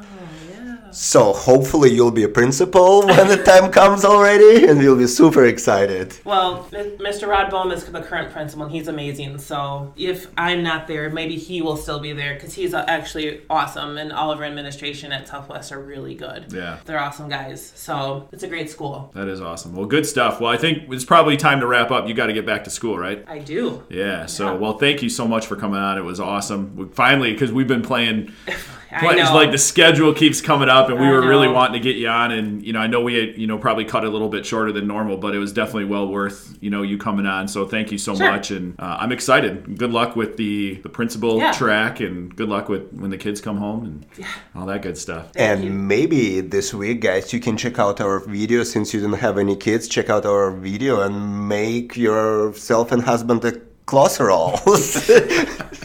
So 0.92 1.34
hopefully 1.34 1.92
you'll 1.92 2.12
be 2.12 2.24
a 2.24 2.30
principal 2.30 3.02
when 3.08 3.28
the 3.28 3.42
time 3.44 3.72
comes 3.72 4.04
already 4.06 4.66
and 4.68 4.82
you'll 4.82 4.98
be 4.98 5.08
super 5.08 5.46
excited. 5.46 6.18
Well, 6.24 6.68
Mr. 6.72 7.28
Rod 7.28 7.50
Bohm 7.52 7.72
is 7.72 7.86
the 7.86 8.02
current 8.02 8.32
principal, 8.32 8.66
and 8.66 8.72
he's 8.74 8.88
amazing. 8.88 9.38
So 9.40 9.94
if 9.96 10.28
I'm 10.38 10.64
not 10.64 10.88
there, 10.88 11.10
maybe 11.10 11.36
he 11.36 11.62
will 11.62 11.78
still 11.78 12.00
be 12.00 12.14
there 12.14 12.34
because 12.36 12.54
he's 12.54 12.74
uh, 12.74 12.84
actually 12.88 13.42
awesome, 13.50 13.98
and 13.98 14.12
all 14.12 14.32
of 14.32 14.40
our 14.40 14.46
administration 14.46 15.12
at 15.12 15.28
Southwest 15.28 15.72
are 15.72 15.80
really 15.82 16.16
good. 16.16 16.52
Yeah. 16.52 16.80
they're 16.86 17.00
awesome 17.00 17.30
guys. 17.30 17.72
So 17.76 18.28
it's 18.32 18.44
a 18.44 18.48
great 18.48 18.70
school. 18.70 19.12
that 19.14 19.28
is 19.28 19.42
awesome. 19.42 19.76
Well, 19.76 19.86
good 19.86 20.06
stuff. 20.06 20.40
Well, 20.42 20.52
I 20.52 20.58
think 20.58 20.92
it's 20.92 21.06
probably 21.06 21.38
time 21.38 21.60
to 21.60 21.68
wrap 21.68 21.92
up. 21.92 22.08
You 22.08 22.14
got 22.14 22.28
to 22.28 22.34
get 22.34 22.46
back 22.46 22.64
to 22.66 22.70
school, 22.70 22.98
right? 22.98 23.24
I 23.28 23.40
do. 23.40 23.84
Yeah. 23.90 24.26
So, 24.26 24.46
Yeah. 24.46 24.58
well, 24.58 24.78
thank 24.78 25.02
you 25.02 25.10
so 25.10 25.28
much 25.28 25.46
for 25.48 25.56
coming 25.56 25.80
on. 25.80 25.98
It 25.98 26.04
was 26.04 26.20
awesome. 26.20 26.76
We, 26.76 26.86
finally, 26.88 27.34
because 27.34 27.52
we've 27.52 27.68
been 27.68 27.82
playing. 27.82 28.32
I 28.92 29.00
play- 29.00 29.20
it's 29.20 29.32
like 29.32 29.52
the 29.52 29.58
schedule 29.58 30.14
keeps 30.14 30.40
coming 30.42 30.70
up, 30.70 30.90
and 30.90 31.00
we 31.00 31.06
I 31.08 31.12
were 31.12 31.22
really 31.28 31.48
wanting 31.48 31.74
to 31.74 31.80
get 31.80 31.98
you 31.98 32.08
on. 32.08 32.32
And 32.32 32.66
you 32.66 32.74
know, 32.74 32.80
I 32.80 32.88
know 32.88 33.02
we 33.02 33.16
had, 33.16 33.38
you 33.38 33.46
know 33.48 33.58
probably 33.58 33.86
cut 33.86 34.04
it 34.04 34.08
a 34.08 34.10
little 34.10 34.30
bit 34.30 34.46
shorter 34.46 34.72
than 34.72 34.88
normal, 34.88 35.18
but 35.18 35.36
it 35.36 35.40
was 35.40 35.52
definitely 35.52 35.86
well 35.86 36.08
worth 36.08 36.58
you 36.62 36.70
know 36.70 36.82
you 36.84 36.98
coming 36.98 37.26
on. 37.26 37.48
So 37.48 37.66
thank 37.68 37.92
you 37.92 37.98
so 37.98 38.16
Sure. 38.16 38.32
much, 38.32 38.52
and 38.52 38.80
uh, 38.80 38.98
I'm 39.00 39.12
excited. 39.12 39.78
Good 39.78 39.92
luck 39.92 40.16
with 40.16 40.38
the 40.38 40.76
the 40.84 40.90
principal 40.90 41.38
Yeah. 41.38 41.52
track, 41.52 42.00
and 42.00 42.36
good 42.36 42.50
luck 42.50 42.70
with 42.70 42.84
when 42.94 43.10
the 43.10 43.18
kids 43.18 43.42
come 43.42 43.58
home 43.58 43.84
and 43.86 44.26
all 44.56 44.66
that 44.68 44.82
good 44.82 44.98
stuff. 44.98 45.26
and 45.36 45.64
you. 45.66 45.70
maybe 45.72 46.42
this 46.42 46.74
week, 46.74 47.02
guys, 47.02 47.34
you 47.34 47.40
can 47.40 47.58
check 47.58 47.80
out 47.80 48.00
our 48.02 48.20
video 48.20 48.64
since 48.64 48.94
you 48.94 49.02
don't 49.02 49.14
have 49.14 49.38
any 49.38 49.56
kids. 49.56 49.88
Check 49.88 50.10
out 50.10 50.26
our 50.26 50.52
video 50.52 51.02
and 51.02 51.48
make 51.50 51.98
yourself 51.98 52.92
and 52.92 53.02
husband 53.04 53.44
a 53.46 53.54
closer 53.86 54.26
rolls. 54.28 55.10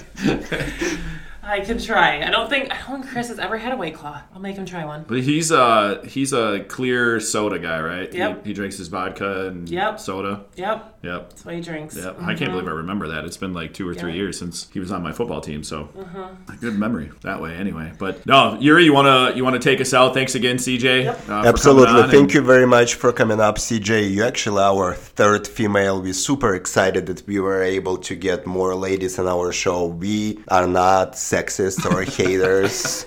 I 1.53 1.61
can 1.61 1.79
try. 1.79 2.23
I 2.27 2.31
don't 2.31 2.49
think 2.49 2.73
I 2.73 2.79
don't 2.89 3.03
think 3.03 3.13
Chris 3.13 3.29
has 3.29 3.39
ever 3.39 3.59
had 3.59 3.73
a 3.73 3.77
white 3.77 3.95
claw. 3.95 4.23
I'll 4.35 4.41
make 4.41 4.57
him 4.57 4.65
try 4.65 4.85
one. 4.87 5.05
But 5.07 5.21
he's 5.21 5.51
a 5.51 6.01
he's 6.07 6.33
a 6.33 6.65
clear 6.69 7.21
soda 7.21 7.59
guy, 7.59 7.79
right? 7.81 8.13
Yep. 8.13 8.43
He, 8.45 8.51
he 8.51 8.55
drinks 8.55 8.79
his 8.79 8.89
vodka 8.89 9.49
and 9.49 9.69
Yep. 9.69 10.01
soda. 10.01 10.45
Yep, 10.57 10.99
Yep. 11.03 11.29
that's 11.29 11.45
what 11.45 11.55
he 11.55 11.61
drinks. 11.61 11.97
Yep. 11.97 12.23
I 12.23 12.35
can't 12.35 12.53
believe 12.53 12.67
I 12.69 12.71
remember 12.71 13.09
that. 13.09 13.25
It's 13.27 13.37
been 13.37 13.53
like 13.53 13.75
two 13.75 13.87
or 13.89 13.95
three 13.95 14.13
Yeah. 14.13 14.17
years 14.23 14.39
since 14.39 14.69
he 14.73 14.81
was 14.81 14.91
on 14.91 15.03
my 15.03 15.13
football 15.13 15.41
team, 15.43 15.63
so 15.63 15.89
Mm-hmm. 15.97 16.55
good 16.61 16.79
memory 16.79 17.11
that 17.23 17.41
way. 17.43 17.55
Anyway, 17.55 17.93
but 17.99 18.25
no, 18.27 18.57
Yuri, 18.59 18.85
you 18.85 18.95
wanna 18.95 19.33
you 19.37 19.45
wanna 19.45 19.59
take 19.59 19.81
us 19.81 19.93
out? 19.93 20.15
Thanks 20.15 20.35
again, 20.35 20.57
CJ. 20.59 21.05
Yep. 21.05 21.29
uh, 21.29 21.43
Absolutely. 21.53 22.03
Thank 22.03 22.15
and- 22.15 22.35
you 22.35 22.41
very 22.41 22.67
much 22.67 22.95
for 22.95 23.13
coming 23.13 23.41
up, 23.41 23.57
CJ. 23.59 24.09
You 24.15 24.25
actually 24.25 24.63
our 24.63 24.95
third 24.95 25.47
female. 25.47 26.01
We're 26.01 26.15
super 26.31 26.55
excited 26.55 27.07
that 27.07 27.27
we 27.27 27.39
were 27.41 27.63
able 27.63 27.97
to 27.99 28.15
get 28.15 28.47
more 28.47 28.75
ladies 28.75 29.19
on 29.19 29.27
our 29.29 29.53
show. 29.53 29.87
We 29.87 30.39
are 30.49 30.67
not 30.67 31.17
sexist 31.47 31.91
or 31.91 32.03
haters. 32.03 33.05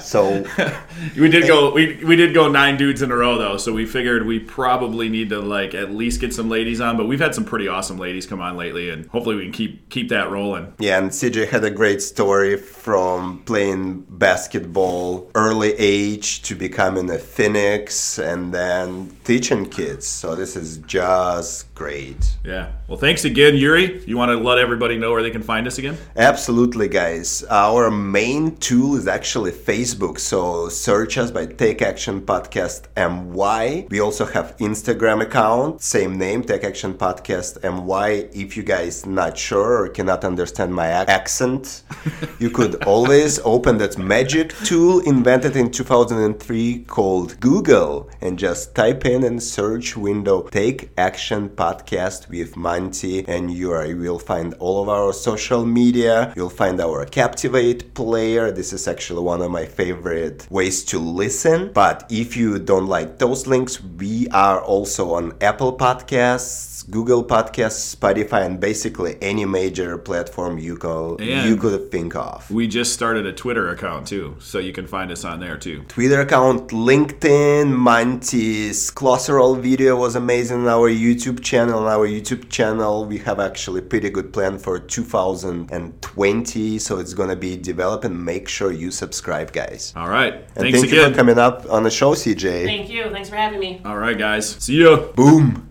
So 0.00 0.44
We 1.16 1.28
did 1.28 1.46
go 1.46 1.72
we, 1.72 2.02
we 2.04 2.16
did 2.16 2.34
go 2.34 2.48
nine 2.48 2.76
dudes 2.76 3.02
in 3.02 3.10
a 3.10 3.16
row 3.16 3.38
though, 3.38 3.56
so 3.56 3.72
we 3.72 3.86
figured 3.86 4.26
we 4.26 4.38
probably 4.38 5.08
need 5.08 5.28
to 5.30 5.40
like 5.40 5.74
at 5.74 5.90
least 5.90 6.20
get 6.20 6.32
some 6.32 6.48
ladies 6.48 6.80
on. 6.80 6.96
But 6.96 7.06
we've 7.06 7.20
had 7.20 7.34
some 7.34 7.44
pretty 7.44 7.68
awesome 7.68 7.98
ladies 7.98 8.26
come 8.26 8.40
on 8.40 8.56
lately, 8.56 8.90
and 8.90 9.06
hopefully 9.06 9.36
we 9.36 9.44
can 9.44 9.52
keep 9.52 9.88
keep 9.90 10.08
that 10.08 10.30
rolling. 10.30 10.72
yeah, 10.78 10.98
and 10.98 11.10
CJ 11.10 11.48
had 11.48 11.64
a 11.64 11.70
great 11.70 12.00
story 12.02 12.56
from 12.56 13.42
playing 13.44 14.06
basketball 14.08 15.30
early 15.34 15.72
age 15.74 16.42
to 16.42 16.54
becoming 16.54 17.10
a 17.10 17.18
Phoenix 17.18 18.18
and 18.18 18.52
then 18.54 19.16
teaching 19.24 19.68
kids. 19.68 20.06
So 20.06 20.34
this 20.34 20.56
is 20.56 20.78
just 20.78 21.72
great. 21.74 22.36
Yeah. 22.44 22.72
Well, 22.88 22.98
thanks 22.98 23.24
again, 23.24 23.56
Yuri. 23.56 24.02
You 24.04 24.16
want 24.16 24.30
to 24.30 24.36
let 24.36 24.58
everybody 24.58 24.96
know 24.96 25.10
where 25.12 25.22
they 25.22 25.30
can 25.30 25.42
find 25.42 25.66
us 25.66 25.78
again? 25.78 25.96
Absolutely, 26.16 26.88
guys. 26.88 27.44
Our 27.50 27.73
main 27.82 28.56
tool 28.58 28.94
is 28.96 29.08
actually 29.08 29.50
Facebook. 29.50 30.20
So 30.20 30.68
search 30.68 31.18
us 31.18 31.32
by 31.32 31.46
Take 31.46 31.82
Action 31.82 32.20
Podcast 32.20 32.82
MY. 32.96 33.88
We 33.90 33.98
also 34.00 34.26
have 34.26 34.56
Instagram 34.58 35.20
account, 35.22 35.82
same 35.82 36.16
name, 36.16 36.42
Take 36.44 36.62
Action 36.62 36.94
Podcast 36.94 37.52
MY. 37.64 38.28
If 38.32 38.56
you 38.56 38.62
guys 38.62 39.06
not 39.06 39.36
sure 39.36 39.82
or 39.82 39.88
cannot 39.88 40.24
understand 40.24 40.72
my 40.72 41.02
ac- 41.02 41.10
accent, 41.10 41.82
you 42.38 42.48
could 42.48 42.84
always 42.84 43.40
open 43.40 43.78
that 43.78 43.98
magic 43.98 44.54
tool 44.58 45.00
invented 45.00 45.56
in 45.56 45.72
2003 45.72 46.84
called 46.86 47.40
Google 47.40 48.08
and 48.20 48.38
just 48.38 48.76
type 48.76 49.04
in 49.04 49.24
and 49.24 49.42
search 49.42 49.96
window 49.96 50.42
Take 50.42 50.90
Action 50.96 51.48
Podcast 51.48 52.28
with 52.28 52.56
Monty 52.56 53.26
and 53.26 53.52
Yura. 53.52 53.88
You 53.88 53.96
will 53.96 54.20
find 54.20 54.54
all 54.60 54.80
of 54.80 54.88
our 54.88 55.12
social 55.12 55.66
media. 55.66 56.32
You'll 56.36 56.50
find 56.50 56.80
our 56.80 57.04
Captivate 57.04 57.63
player. 57.72 58.50
This 58.50 58.72
is 58.72 58.86
actually 58.86 59.22
one 59.22 59.40
of 59.40 59.50
my 59.50 59.64
favorite 59.64 60.46
ways 60.50 60.84
to 60.84 60.98
listen. 60.98 61.72
But 61.72 62.04
if 62.10 62.36
you 62.36 62.58
don't 62.58 62.86
like 62.86 63.18
those 63.18 63.46
links, 63.46 63.82
we 63.82 64.28
are 64.28 64.60
also 64.60 65.14
on 65.14 65.32
Apple 65.40 65.76
Podcasts, 65.78 66.73
Google 66.90 67.24
Podcasts, 67.24 67.94
Spotify, 67.96 68.44
and 68.46 68.60
basically 68.60 69.16
any 69.22 69.44
major 69.44 69.96
platform 69.98 70.58
you 70.58 70.76
could 70.76 71.20
And- 71.20 71.48
you 71.48 71.56
could 71.56 71.90
think 71.90 72.14
of. 72.16 72.50
We 72.50 72.66
just 72.68 72.92
started 72.92 73.26
a 73.26 73.32
Twitter 73.32 73.68
account 73.70 74.06
too, 74.08 74.34
so 74.38 74.58
you 74.58 74.72
can 74.72 74.86
find 74.86 75.10
us 75.10 75.24
on 75.24 75.40
there 75.40 75.56
too. 75.56 75.82
Twitter 75.88 76.20
account, 76.20 76.68
LinkedIn, 76.70 77.68
Mantis, 77.88 78.90
Closerol 78.90 79.60
video 79.60 79.96
was 79.96 80.16
amazing 80.16 80.62
on 80.62 80.68
our 80.68 80.90
YouTube 80.90 81.42
channel. 81.42 81.80
On 81.80 81.86
our 81.86 82.06
YouTube 82.08 82.48
channel, 82.50 83.04
we 83.04 83.18
have 83.18 83.40
actually 83.40 83.80
pretty 83.80 84.10
good 84.10 84.32
plan 84.32 84.58
for 84.58 84.78
2020, 84.78 86.78
so 86.78 86.98
it's 86.98 87.14
gonna 87.14 87.36
be 87.36 87.56
developing. 87.56 88.24
Make 88.24 88.48
sure 88.48 88.70
you 88.72 88.90
subscribe, 88.90 89.52
guys. 89.52 89.92
All 89.96 90.08
right. 90.08 90.34
And 90.34 90.44
Thanks 90.64 90.80
thank 90.80 90.92
you 90.92 91.00
again. 91.00 91.12
for 91.12 91.16
coming 91.16 91.38
up 91.38 91.66
on 91.70 91.82
the 91.82 91.90
show, 91.90 92.14
CJ. 92.14 92.64
Thank 92.64 92.90
you. 92.90 93.04
Thanks 93.10 93.28
for 93.28 93.36
having 93.36 93.60
me. 93.60 93.80
All 93.84 93.98
right, 93.98 94.16
guys. 94.18 94.56
See 94.58 94.74
you. 94.74 95.10
Boom. 95.16 95.68